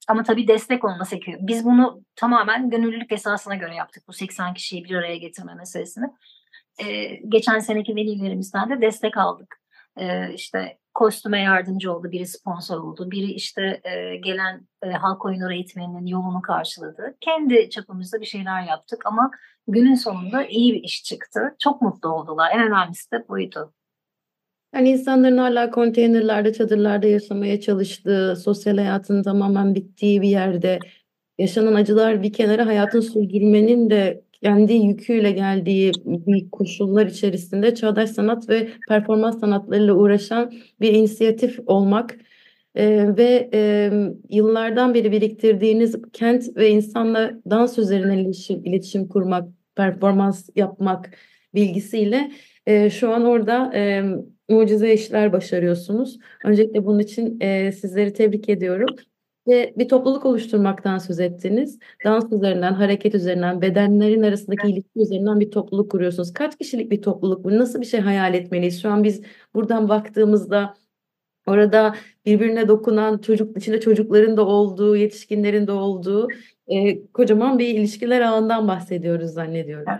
Ama 0.08 0.22
tabii 0.22 0.48
destek 0.48 0.84
olması 0.84 1.16
gerekiyor. 1.16 1.38
Biz 1.42 1.64
bunu 1.64 2.04
tamamen 2.16 2.70
gönüllülük 2.70 3.12
esasına 3.12 3.54
göre 3.54 3.74
yaptık. 3.74 4.04
Bu 4.08 4.12
80 4.12 4.54
kişiyi 4.54 4.84
bir 4.84 4.94
araya 4.94 5.16
getirme 5.16 5.54
meselesini. 5.54 6.06
E, 6.78 7.16
geçen 7.28 7.58
seneki 7.58 7.96
velilerimizden 7.96 8.70
de 8.70 8.80
destek 8.80 9.16
aldık. 9.16 9.56
E, 9.96 10.34
işte 10.34 10.78
kostüme 10.94 11.40
yardımcı 11.40 11.92
oldu, 11.92 12.10
biri 12.12 12.26
sponsor 12.26 12.78
oldu, 12.78 13.10
biri 13.10 13.32
işte 13.32 13.80
e, 13.84 14.16
gelen 14.16 14.68
e, 14.82 14.90
halk 14.90 15.24
oyunları 15.24 15.54
eğitmeninin 15.54 16.06
yolunu 16.06 16.42
karşıladı. 16.42 17.16
Kendi 17.20 17.70
çapımızda 17.70 18.20
bir 18.20 18.26
şeyler 18.26 18.62
yaptık 18.62 19.06
ama 19.06 19.30
günün 19.68 19.94
sonunda 19.94 20.46
iyi 20.46 20.74
bir 20.74 20.82
iş 20.82 21.04
çıktı. 21.04 21.54
Çok 21.58 21.82
mutlu 21.82 22.08
oldular. 22.08 22.50
En 22.54 22.66
önemlisi 22.66 23.10
de 23.12 23.28
buydu. 23.28 23.72
Yani 24.74 24.90
insanların 24.90 25.38
hala 25.38 25.70
konteynerlerde, 25.70 26.52
çadırlarda 26.52 27.06
yaşamaya 27.06 27.60
çalıştığı, 27.60 28.36
sosyal 28.36 28.76
hayatın 28.76 29.22
tamamen 29.22 29.74
bittiği 29.74 30.22
bir 30.22 30.28
yerde 30.28 30.78
yaşanan 31.38 31.74
acılar 31.74 32.22
bir 32.22 32.32
kenara 32.32 32.66
hayatın 32.66 33.00
sürdürmenin 33.00 33.90
de 33.90 34.24
kendi 34.42 34.72
yüküyle 34.72 35.32
geldiği 35.32 35.92
bir 36.04 36.50
koşullar 36.50 37.06
içerisinde 37.06 37.74
çağdaş 37.74 38.10
sanat 38.10 38.48
ve 38.48 38.68
performans 38.88 39.40
sanatlarıyla 39.40 39.94
uğraşan 39.94 40.52
bir 40.80 40.92
inisiyatif 40.92 41.58
olmak 41.66 42.18
e, 42.74 43.16
ve 43.16 43.50
e, 43.54 43.90
yıllardan 44.30 44.94
beri 44.94 45.12
biriktirdiğiniz 45.12 45.96
kent 46.12 46.56
ve 46.56 46.70
insanla 46.70 47.32
dans 47.50 47.78
üzerine 47.78 48.22
iletişim, 48.22 48.64
iletişim 48.64 49.08
kurmak, 49.08 49.48
performans 49.76 50.48
yapmak 50.56 51.10
bilgisiyle 51.54 52.32
e, 52.66 52.90
şu 52.90 53.10
an 53.12 53.24
orada 53.24 53.72
e, 53.74 54.04
mucize 54.48 54.94
işler 54.94 55.32
başarıyorsunuz. 55.32 56.18
Öncelikle 56.44 56.84
bunun 56.86 56.98
için 56.98 57.40
e, 57.40 57.72
sizleri 57.72 58.12
tebrik 58.12 58.48
ediyorum. 58.48 58.96
Ve 59.48 59.74
bir 59.76 59.88
topluluk 59.88 60.26
oluşturmaktan 60.26 60.98
söz 60.98 61.20
ettiniz. 61.20 61.78
Dans 62.04 62.32
üzerinden, 62.32 62.72
hareket 62.72 63.14
üzerinden, 63.14 63.62
bedenlerin 63.62 64.22
arasındaki 64.22 64.68
ilişki 64.68 65.00
üzerinden 65.00 65.40
bir 65.40 65.50
topluluk 65.50 65.90
kuruyorsunuz. 65.90 66.32
Kaç 66.32 66.58
kişilik 66.58 66.90
bir 66.90 67.02
topluluk 67.02 67.44
bu? 67.44 67.58
Nasıl 67.58 67.80
bir 67.80 67.86
şey 67.86 68.00
hayal 68.00 68.34
etmeliyiz? 68.34 68.82
Şu 68.82 68.90
an 68.90 69.04
biz 69.04 69.22
buradan 69.54 69.88
baktığımızda 69.88 70.74
orada 71.46 71.94
birbirine 72.26 72.68
dokunan 72.68 73.18
çocuk 73.18 73.56
içinde 73.56 73.80
çocukların 73.80 74.36
da 74.36 74.46
olduğu, 74.46 74.96
yetişkinlerin 74.96 75.66
de 75.66 75.72
olduğu 75.72 76.28
e, 76.66 77.06
kocaman 77.06 77.58
bir 77.58 77.68
ilişkiler 77.68 78.20
ağından 78.20 78.68
bahsediyoruz 78.68 79.30
zannediyorum. 79.30 79.92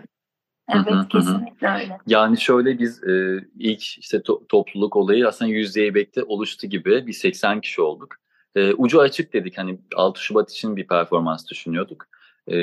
Evet 0.69 1.09
kesinlikle 1.09 1.69
öyle. 1.69 1.99
Yani 2.07 2.41
şöyle 2.41 2.79
biz 2.79 3.05
e, 3.05 3.45
ilk 3.59 3.83
işte 3.83 4.17
to- 4.17 4.47
topluluk 4.49 4.97
olayı 4.97 5.29
aslında 5.29 5.51
Yüzdeybek'te 5.51 6.23
oluştu 6.23 6.67
gibi 6.67 7.07
bir 7.07 7.13
80 7.13 7.61
kişi 7.61 7.83
olduk. 7.83 8.17
E, 8.59 8.75
ucu 8.75 9.01
açık 9.01 9.33
dedik 9.33 9.59
hani 9.59 9.79
6 9.95 10.23
Şubat 10.23 10.51
için 10.51 10.77
bir 10.77 10.87
performans 10.87 11.49
düşünüyorduk. 11.51 12.07
E, 12.47 12.57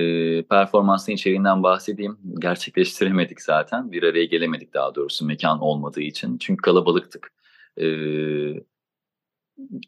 performansın 0.43 1.11
içeriğinden 1.11 1.63
bahsedeyim. 1.63 2.17
Gerçekleştiremedik 2.39 3.41
zaten. 3.41 3.91
Bir 3.91 4.03
araya 4.03 4.25
gelemedik 4.25 4.73
daha 4.73 4.95
doğrusu 4.95 5.25
mekan 5.25 5.59
olmadığı 5.59 6.01
için. 6.01 6.37
Çünkü 6.37 6.61
kalabalıktık. 6.61 7.33
E, 7.77 7.87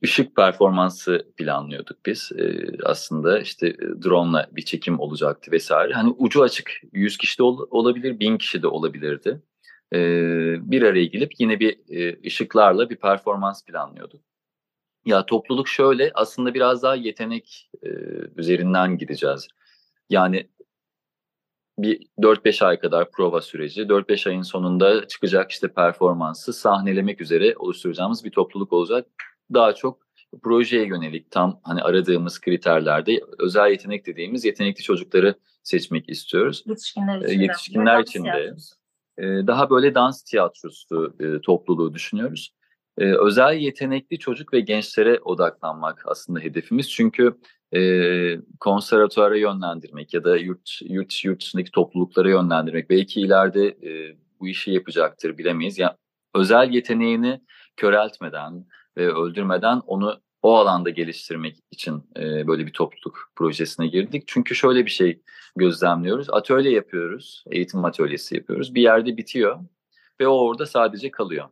ışık 0.04 0.36
performansı 0.36 1.28
planlıyorduk 1.38 2.06
biz. 2.06 2.32
E, 2.38 2.67
aslında 2.84 3.39
işte 3.39 3.78
drone'la 3.78 4.48
bir 4.52 4.62
çekim 4.62 5.00
olacaktı 5.00 5.52
vesaire. 5.52 5.93
Hani 5.93 6.10
ucu 6.17 6.43
açık 6.43 6.82
100 6.93 7.17
kişi 7.17 7.38
de 7.38 7.43
ol, 7.43 7.67
olabilir, 7.70 8.20
1000 8.20 8.38
kişi 8.38 8.62
de 8.62 8.67
olabilirdi. 8.67 9.41
E, 9.93 10.00
bir 10.72 10.82
araya 10.82 11.06
gelip 11.06 11.32
yine 11.39 11.60
bir 11.60 11.78
e, 11.89 12.28
ışıklarla 12.28 12.89
bir 12.89 12.96
performans 12.96 13.65
planlıyorduk. 13.65 14.27
Ya 15.08 15.26
topluluk 15.26 15.67
şöyle 15.67 16.12
aslında 16.13 16.54
biraz 16.54 16.84
daha 16.84 16.96
yetenek 16.96 17.70
e, 17.84 17.89
üzerinden 18.38 18.98
gideceğiz. 18.98 19.48
Yani 20.10 20.50
bir 21.78 22.08
4-5 22.20 22.65
ay 22.65 22.80
kadar 22.80 23.12
prova 23.12 23.41
süreci, 23.41 23.82
4-5 23.82 24.30
ayın 24.30 24.41
sonunda 24.41 25.08
çıkacak 25.08 25.52
işte 25.52 25.67
performansı 25.67 26.54
sahnelemek 26.54 27.22
üzere 27.22 27.56
oluşturacağımız 27.58 28.26
bir 28.26 28.32
topluluk 28.32 28.74
olacak. 28.74 29.08
Daha 29.54 29.74
çok 29.74 30.00
projeye 30.43 30.86
yönelik 30.86 31.32
tam 31.32 31.60
hani 31.63 31.82
aradığımız 31.82 32.41
kriterlerde 32.41 33.22
özel 33.39 33.72
yetenek 33.72 34.06
dediğimiz 34.06 34.46
yetenekli 34.46 34.84
çocukları 34.84 35.36
seçmek 35.63 36.10
istiyoruz. 36.10 36.63
Yetişkinler 36.65 37.22
için, 37.22 37.39
Yetişkinler 37.39 38.00
için 38.00 38.26
de. 38.26 38.56
Daha 39.48 39.70
böyle 39.70 39.96
dans 39.96 40.24
tiyatrosu 40.24 41.13
topluluğu 41.43 41.93
düşünüyoruz. 41.93 42.57
Özel 42.98 43.58
yetenekli 43.58 44.20
çocuk 44.20 44.54
ve 44.54 44.60
gençlere 44.60 45.20
odaklanmak 45.20 46.04
aslında 46.06 46.40
hedefimiz. 46.40 46.90
Çünkü 46.92 47.38
e, 47.76 47.82
konservatuara 48.60 49.38
yönlendirmek 49.38 50.14
ya 50.14 50.24
da 50.24 50.38
yurt, 50.38 50.70
yurt, 50.82 51.26
yurt 51.26 51.42
dışındaki 51.42 51.72
topluluklara 51.72 52.30
yönlendirmek 52.30 52.90
belki 52.90 53.22
ileride 53.22 53.68
e, 53.68 54.18
bu 54.40 54.48
işi 54.48 54.72
yapacaktır 54.72 55.38
bilemeyiz. 55.38 55.80
Yani 55.80 55.94
özel 56.36 56.70
yeteneğini 56.72 57.42
köreltmeden 57.78 58.66
ve 58.98 59.14
öldürmeden 59.14 59.82
onu 59.88 60.22
o 60.42 60.56
alanda 60.56 60.90
geliştirmek 60.90 61.58
için 61.72 62.04
e, 62.18 62.48
böyle 62.48 62.66
bir 62.66 62.74
topluluk 62.74 63.32
projesine 63.36 63.88
girdik. 63.88 64.24
Çünkü 64.28 64.56
şöyle 64.56 64.86
bir 64.86 64.92
şey 64.92 65.22
gözlemliyoruz. 65.56 66.30
Atölye 66.30 66.72
yapıyoruz, 66.72 67.44
eğitim 67.52 67.86
atölyesi 67.86 68.36
yapıyoruz. 68.36 68.76
Bir 68.76 68.82
yerde 68.82 69.18
bitiyor. 69.18 69.60
ve 70.22 70.28
o 70.28 70.40
orada 70.40 70.66
sadece 70.66 71.12
kalıyor. 71.12 71.50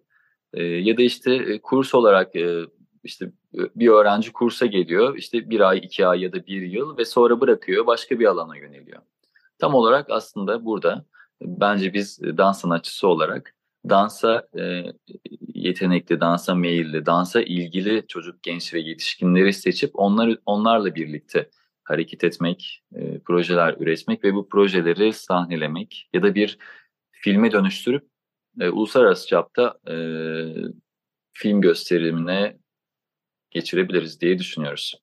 E, 0.53 0.63
ya 0.63 0.97
da 0.97 1.01
işte 1.01 1.35
e, 1.35 1.61
kurs 1.61 1.95
olarak 1.95 2.35
e, 2.35 2.65
işte 3.03 3.25
e, 3.53 3.59
bir 3.75 3.87
öğrenci 3.87 4.31
kursa 4.31 4.65
geliyor 4.65 5.17
işte 5.17 5.49
bir 5.49 5.59
ay, 5.59 5.77
iki 5.77 6.07
ay 6.07 6.21
ya 6.21 6.33
da 6.33 6.47
bir 6.47 6.61
yıl 6.61 6.97
ve 6.97 7.05
sonra 7.05 7.41
bırakıyor 7.41 7.85
başka 7.87 8.19
bir 8.19 8.25
alana 8.25 8.57
yöneliyor. 8.57 9.01
Tam 9.59 9.73
olarak 9.73 10.09
aslında 10.09 10.65
burada 10.65 11.05
bence 11.41 11.93
biz 11.93 12.21
dans 12.21 12.61
sanatçısı 12.61 13.07
olarak 13.07 13.55
dansa 13.89 14.47
yetenekli, 15.53 16.21
dansa 16.21 16.55
meyilli, 16.55 17.05
dansa 17.05 17.41
ilgili 17.41 18.07
çocuk, 18.07 18.43
genç 18.43 18.73
ve 18.73 18.79
yetişkinleri 18.79 19.53
seçip 19.53 19.91
onlar 19.93 20.37
onlarla 20.45 20.95
birlikte 20.95 21.49
hareket 21.83 22.23
etmek, 22.23 22.83
projeler 23.25 23.75
üretmek 23.79 24.23
ve 24.23 24.33
bu 24.33 24.49
projeleri 24.49 25.13
sahnelemek 25.13 26.09
ya 26.13 26.23
da 26.23 26.35
bir 26.35 26.57
filme 27.11 27.51
dönüştürüp 27.51 28.07
e, 28.59 28.69
uluslararası 28.69 29.27
çapta 29.27 29.79
e, 29.87 29.95
film 31.33 31.61
gösterimine 31.61 32.57
geçirebiliriz 33.51 34.21
diye 34.21 34.39
düşünüyoruz. 34.39 34.95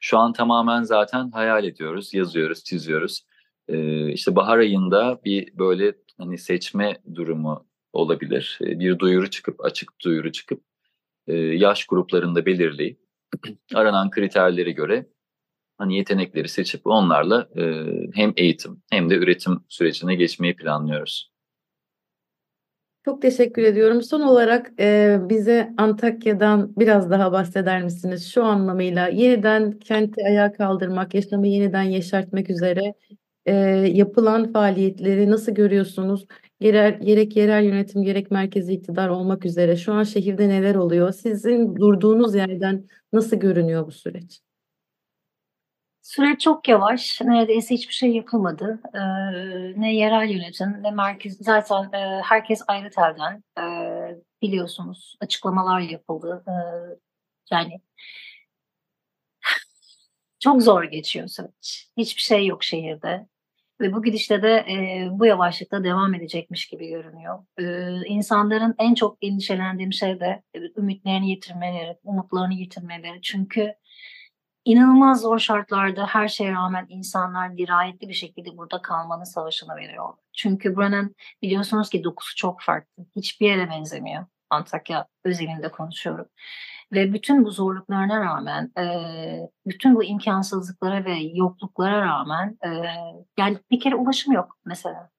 Şu 0.00 0.18
an 0.18 0.32
tamamen 0.32 0.82
zaten 0.82 1.30
hayal 1.30 1.64
ediyoruz, 1.64 2.14
yazıyoruz, 2.14 2.64
çiziyoruz. 2.64 3.22
Ee, 3.68 4.12
işte 4.12 4.36
bahar 4.36 4.58
ayında 4.58 5.20
bir 5.24 5.58
böyle 5.58 5.94
hani 6.18 6.38
seçme 6.38 6.96
durumu 7.14 7.66
olabilir. 7.92 8.58
Ee, 8.62 8.78
bir 8.78 8.98
duyuru 8.98 9.30
çıkıp, 9.30 9.64
açık 9.64 10.00
duyuru 10.04 10.32
çıkıp 10.32 10.62
e, 11.26 11.34
yaş 11.36 11.86
gruplarında 11.86 12.46
belirleyip 12.46 12.98
aranan 13.74 14.10
kriterlere 14.10 14.70
göre 14.70 15.06
hani 15.78 15.96
yetenekleri 15.96 16.48
seçip 16.48 16.86
onlarla 16.86 17.48
e, 17.56 17.84
hem 18.14 18.32
eğitim 18.36 18.82
hem 18.90 19.10
de 19.10 19.14
üretim 19.14 19.60
sürecine 19.68 20.14
geçmeyi 20.14 20.56
planlıyoruz. 20.56 21.31
Çok 23.04 23.22
teşekkür 23.22 23.62
ediyorum. 23.62 24.02
Son 24.02 24.20
olarak 24.20 24.72
e, 24.80 25.18
bize 25.28 25.74
Antakya'dan 25.76 26.76
biraz 26.76 27.10
daha 27.10 27.32
bahseder 27.32 27.82
misiniz? 27.82 28.26
Şu 28.32 28.44
anlamıyla 28.44 29.08
yeniden 29.08 29.72
kenti 29.78 30.24
ayağa 30.24 30.52
kaldırmak, 30.52 31.14
yaşamı 31.14 31.46
yeniden 31.48 31.82
yeşertmek 31.82 32.50
üzere 32.50 32.94
e, 33.46 33.54
yapılan 33.94 34.52
faaliyetleri 34.52 35.30
nasıl 35.30 35.52
görüyorsunuz? 35.52 36.26
Yerel, 36.60 37.00
gerek 37.00 37.36
yerel 37.36 37.64
yönetim 37.64 38.02
gerek 38.02 38.30
merkezi 38.30 38.72
iktidar 38.72 39.08
olmak 39.08 39.46
üzere 39.46 39.76
şu 39.76 39.92
an 39.92 40.02
şehirde 40.04 40.48
neler 40.48 40.74
oluyor? 40.74 41.12
Sizin 41.12 41.76
durduğunuz 41.76 42.34
yerden 42.34 42.86
nasıl 43.12 43.36
görünüyor 43.36 43.86
bu 43.86 43.92
süreç? 43.92 44.40
Süreç 46.02 46.40
çok 46.40 46.68
yavaş. 46.68 47.20
Neredeyse 47.20 47.74
hiçbir 47.74 47.94
şey 47.94 48.10
yapılmadı. 48.10 48.80
Ee, 48.94 49.00
ne 49.80 49.94
yerel 49.94 50.30
yönetim 50.30 50.82
ne 50.82 50.90
merkez. 50.90 51.36
Zaten 51.38 51.92
e, 51.92 52.22
herkes 52.22 52.62
ayrı 52.68 52.90
telden. 52.90 53.44
E, 53.58 53.62
biliyorsunuz 54.42 55.16
açıklamalar 55.20 55.80
yapıldı. 55.80 56.44
E, 56.48 56.52
yani 57.50 57.80
çok 60.40 60.62
zor 60.62 60.84
geçiyor 60.84 61.28
süreç. 61.28 61.88
Hiçbir 61.96 62.22
şey 62.22 62.46
yok 62.46 62.64
şehirde. 62.64 63.26
Ve 63.80 63.92
bu 63.92 64.02
gidişte 64.02 64.42
de 64.42 64.56
e, 64.56 65.08
bu 65.12 65.26
yavaşlıkta 65.26 65.84
devam 65.84 66.14
edecekmiş 66.14 66.66
gibi 66.66 66.88
görünüyor. 66.88 67.38
E, 67.58 67.64
insanların 68.08 68.74
en 68.78 68.94
çok 68.94 69.18
endişelendiğim 69.22 69.92
şey 69.92 70.20
de 70.20 70.42
e, 70.54 70.60
ümitlerini 70.76 71.30
yitirmeleri, 71.30 71.98
umutlarını 72.04 72.54
yitirmeleri. 72.54 73.22
Çünkü 73.22 73.74
inanılmaz 74.64 75.20
zor 75.20 75.38
şartlarda 75.38 76.06
her 76.06 76.28
şeye 76.28 76.52
rağmen 76.52 76.86
insanlar 76.88 77.56
dirayetli 77.58 78.08
bir 78.08 78.14
şekilde 78.14 78.56
burada 78.56 78.82
kalmanın 78.82 79.24
savaşını 79.24 79.76
veriyor. 79.76 80.14
Çünkü 80.32 80.76
buranın 80.76 81.14
biliyorsunuz 81.42 81.90
ki 81.90 82.04
dokusu 82.04 82.36
çok 82.36 82.60
farklı. 82.60 83.04
Hiçbir 83.16 83.46
yere 83.46 83.70
benzemiyor. 83.70 84.26
Antakya 84.50 85.06
özelinde 85.24 85.70
konuşuyorum. 85.70 86.26
Ve 86.92 87.12
bütün 87.12 87.44
bu 87.44 87.50
zorluklarına 87.50 88.20
rağmen, 88.20 88.72
e, 88.78 88.84
bütün 89.66 89.94
bu 89.94 90.04
imkansızlıklara 90.04 91.04
ve 91.04 91.14
yokluklara 91.14 92.00
rağmen, 92.00 92.58
e, 92.64 92.68
yani 93.38 93.58
bir 93.70 93.80
kere 93.80 93.94
ulaşım 93.94 94.32
yok 94.32 94.58
mesela. 94.64 95.10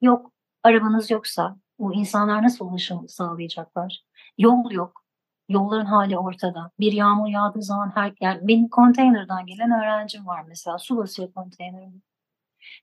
Yok, 0.00 0.32
arabanız 0.62 1.10
yoksa 1.10 1.56
bu 1.78 1.94
insanlar 1.94 2.42
nasıl 2.42 2.70
ulaşım 2.70 3.08
sağlayacaklar? 3.08 4.04
Yol 4.38 4.70
yok, 4.70 5.05
yolların 5.48 5.86
hali 5.86 6.18
ortada. 6.18 6.70
Bir 6.80 6.92
yağmur 6.92 7.28
yağdığı 7.28 7.62
zaman 7.62 7.92
her, 7.94 8.12
yani 8.20 8.48
benim 8.48 8.68
konteynerden 8.68 9.46
gelen 9.46 9.70
öğrencim 9.70 10.26
var 10.26 10.44
mesela, 10.48 10.78
su 10.78 10.96
basıyor 10.96 11.32
konteynerim. 11.32 12.02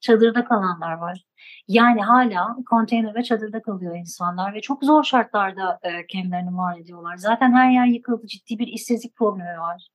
Çadırda 0.01 0.45
kalanlar 0.45 0.93
var. 0.93 1.23
Yani 1.67 2.01
hala 2.01 2.55
konteyner 2.69 3.15
ve 3.15 3.23
çadırda 3.23 3.61
kalıyor 3.61 3.95
insanlar 3.97 4.53
ve 4.53 4.61
çok 4.61 4.83
zor 4.83 5.03
şartlarda 5.03 5.79
e, 5.83 6.07
kendilerini 6.07 6.57
var 6.57 6.77
ediyorlar. 6.79 7.17
Zaten 7.17 7.53
her 7.53 7.71
yer 7.71 7.85
yıkıldı. 7.85 8.27
Ciddi 8.27 8.59
bir 8.59 8.67
işsizlik 8.67 9.15
problemi 9.15 9.59
var. 9.59 9.92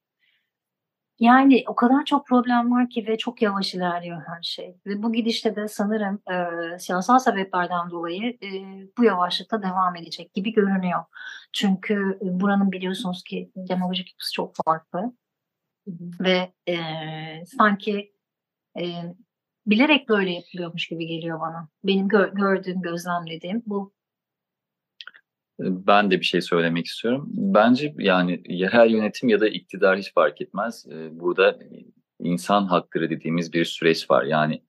Yani 1.21 1.65
o 1.69 1.75
kadar 1.75 2.05
çok 2.05 2.27
problem 2.27 2.71
var 2.71 2.91
ki 2.91 3.07
ve 3.07 3.19
çok 3.19 3.43
yavaş 3.43 3.75
ilerliyor 3.75 4.23
her 4.27 4.43
şey. 4.43 4.77
Ve 4.87 5.03
bu 5.03 5.13
gidişte 5.13 5.57
de 5.57 5.69
sanırım 5.69 6.23
e, 6.31 6.79
siyasal 6.79 7.19
sebeplerden 7.19 7.91
dolayı 7.91 8.39
e, 8.43 8.49
bu 8.99 9.05
yavaşlıkta 9.05 9.63
devam 9.63 9.97
edecek 9.97 10.35
gibi 10.35 10.53
görünüyor. 10.53 11.05
Çünkü 11.53 12.19
buranın 12.23 12.73
biliyorsunuz 12.73 13.23
ki 13.23 13.51
demografik 13.57 14.13
yapısı 14.13 14.35
çok 14.35 14.55
farklı. 14.65 14.99
Hı 14.99 15.91
hı. 15.91 16.25
Ve 16.25 16.53
e, 16.69 16.77
sanki 17.47 18.13
e, 18.81 18.85
bilerek 19.67 20.09
böyle 20.09 20.31
yapılıyormuş 20.31 20.89
gibi 20.89 21.07
geliyor 21.07 21.41
bana. 21.41 21.69
Benim 21.85 22.09
gö- 22.09 22.35
gördüğüm, 22.35 22.83
gözlemlediğim 22.83 23.63
bu. 23.67 23.98
Ben 25.61 26.11
de 26.11 26.21
bir 26.21 26.25
şey 26.25 26.41
söylemek 26.41 26.87
istiyorum. 26.87 27.29
Bence 27.33 27.95
yani 27.99 28.43
yerel 28.49 28.91
yönetim 28.91 29.29
ya 29.29 29.41
da 29.41 29.49
iktidar 29.49 29.99
hiç 29.99 30.13
fark 30.13 30.41
etmez. 30.41 30.87
Ee, 30.91 31.21
burada 31.21 31.59
insan 32.21 32.65
hakları 32.65 33.11
dediğimiz 33.11 33.53
bir 33.53 33.65
süreç 33.65 34.11
var. 34.11 34.25
Yani 34.25 34.63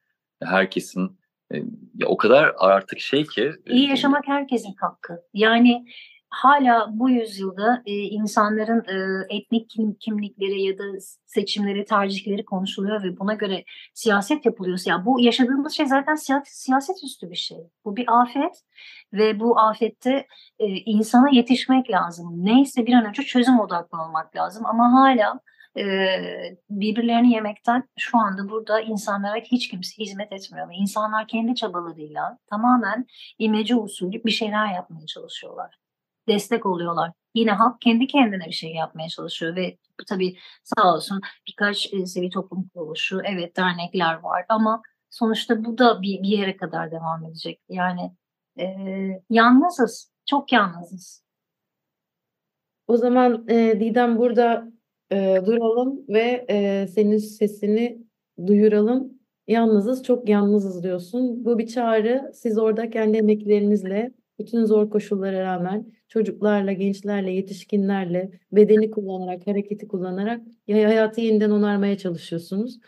herkesin 0.44 1.20
e, 1.54 1.58
ya 1.96 2.08
o 2.08 2.18
kadar 2.18 2.54
artık 2.58 3.00
şey 3.00 3.24
ki. 3.26 3.52
İyi 3.66 3.88
e, 3.88 3.90
yaşamak 3.90 4.28
herkesin 4.28 4.76
hakkı. 4.80 5.22
Yani 5.34 5.86
hala 6.30 6.88
bu 7.00 7.10
yüzyılda 7.10 7.82
e, 7.86 7.94
insanların 7.94 8.84
e, 8.88 9.26
etnik 9.38 9.70
kim, 9.70 9.94
kimlikleri 9.94 10.64
ya 10.64 10.78
da 10.78 10.84
seçimleri, 11.26 11.86
tercihleri 11.86 12.46
konuşuluyor 12.46 13.04
ve 13.04 13.20
buna 13.20 13.34
göre 13.34 13.64
siyaset 13.94 14.46
yapılıyorsa 14.46 14.92
ya 14.92 15.06
bu 15.06 15.20
yaşadığımız 15.20 15.74
şey 15.74 15.86
zaten 15.86 16.16
siyaset, 16.16 16.54
siyaset 16.54 17.04
üstü 17.04 17.32
bir 17.32 17.36
şey. 17.36 17.58
Bu 17.86 17.96
bir 17.96 18.22
afet 18.22 18.64
ve 19.14 19.40
bu 19.40 19.60
afette 19.60 20.28
e, 20.60 20.68
insana 20.68 21.30
yetişmek 21.30 21.92
lazım. 21.92 22.46
Neyse 22.46 22.86
bir 22.86 22.94
an 22.94 23.06
önce 23.06 23.24
çözüm 23.24 23.60
odaklı 23.60 24.02
olmak 24.02 24.36
lazım 24.36 24.66
ama 24.66 24.94
hala 24.94 25.40
e, 25.78 25.84
birbirlerini 26.70 27.32
yemekten 27.32 27.84
şu 27.98 28.18
anda 28.18 28.50
burada 28.50 28.82
insanlara 28.82 29.36
hiç 29.36 29.70
kimse 29.70 30.04
hizmet 30.04 30.32
etmiyor. 30.34 30.68
İnsanlar 30.74 31.28
kendi 31.28 31.56
çabalarıyla 31.56 32.38
tamamen 32.50 33.06
imece 33.40 33.76
usulü 33.76 34.24
bir 34.26 34.32
şeyler 34.32 34.74
yapmaya 34.74 35.06
çalışıyorlar 35.06 35.80
destek 36.30 36.66
oluyorlar. 36.66 37.12
Yine 37.36 37.52
halk 37.52 37.82
kendi 37.82 38.08
kendine 38.08 38.46
bir 38.46 38.52
şey 38.52 38.74
yapmaya 38.74 39.10
çalışıyor 39.10 39.56
ve 39.56 39.78
tabii 40.10 40.38
sağ 40.64 40.96
olsun 40.96 41.22
birkaç 41.48 41.94
e, 41.94 42.06
sivil 42.06 42.32
toplum 42.32 42.70
kuruluşu, 42.74 43.22
evet 43.26 43.58
dernekler 43.58 44.14
var 44.14 44.46
ama 44.50 44.82
sonuçta 45.10 45.66
bu 45.66 45.78
da 45.78 46.02
bir, 46.02 46.24
bir 46.24 46.28
yere 46.28 46.58
kadar 46.58 46.92
devam 46.92 47.26
edecek. 47.26 47.62
Yani 47.70 48.12
e, 48.60 48.66
yalnızız, 49.30 50.12
çok 50.26 50.52
yalnızız. 50.52 51.24
O 52.88 52.98
zaman 52.98 53.48
e, 53.48 53.80
Didem 53.80 54.18
burada 54.18 54.72
e, 55.12 55.42
duralım 55.46 56.06
ve 56.10 56.46
e, 56.50 56.88
senin 56.88 57.18
sesini 57.18 58.04
duyuralım. 58.48 59.20
Yalnızız, 59.48 60.04
çok 60.04 60.30
yalnızız 60.30 60.84
diyorsun. 60.84 61.46
Bu 61.46 61.58
bir 61.60 61.68
çağrı. 61.68 62.32
Siz 62.34 62.58
orada 62.58 62.90
kendi 62.90 63.18
emeklerinizle 63.18 64.14
bütün 64.40 64.66
zor 64.66 64.90
koşullara 64.90 65.42
rağmen 65.42 65.86
çocuklarla, 66.08 66.72
gençlerle, 66.74 67.32
yetişkinlerle 67.32 68.32
bedeni 68.52 68.92
kullanarak, 68.92 69.48
hareketi 69.48 69.88
kullanarak 69.88 70.42
hayatı 70.68 71.22
yeniden 71.22 71.50
onarmaya 71.50 71.98
çalışıyorsunuz. 71.98 72.80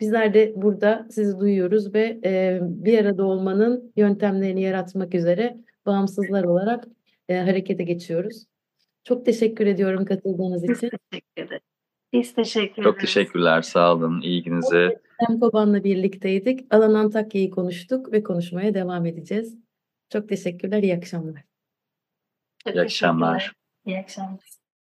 Bizler 0.00 0.34
de 0.34 0.52
burada 0.56 1.06
sizi 1.10 1.38
duyuyoruz 1.38 1.94
ve 1.94 2.20
e, 2.24 2.58
bir 2.62 2.98
arada 2.98 3.24
olmanın 3.24 3.92
yöntemlerini 3.96 4.62
yaratmak 4.62 5.14
üzere 5.14 5.56
bağımsızlar 5.86 6.44
olarak 6.44 6.84
e, 7.28 7.36
harekete 7.36 7.84
geçiyoruz. 7.84 8.46
Çok 9.04 9.26
teşekkür 9.26 9.66
ediyorum 9.66 10.04
katıldığınız 10.04 10.64
için. 10.64 10.74
Teşekkür 10.74 11.42
ederim. 11.42 11.60
Biz 12.12 12.34
teşekkür 12.34 12.82
ederiz. 12.82 12.84
Çok 12.84 13.00
teşekkürler. 13.00 13.62
Sağ 13.62 13.94
olun. 13.94 14.20
İlginize. 14.20 15.00
Hem 15.18 15.40
Koban'la 15.40 15.84
birlikteydik. 15.84 16.74
Alan 16.74 16.94
Antakya'yı 16.94 17.50
konuştuk 17.50 18.12
ve 18.12 18.22
konuşmaya 18.22 18.74
devam 18.74 19.06
edeceğiz. 19.06 19.63
Çok 20.14 20.28
teşekkürler. 20.28 20.82
İyi 20.82 20.96
akşamlar. 20.96 21.44
Çok 22.64 22.74
İyi 22.74 22.82
akşamlar. 22.82 23.52
İyi 23.86 23.98
akşamlar. 23.98 24.53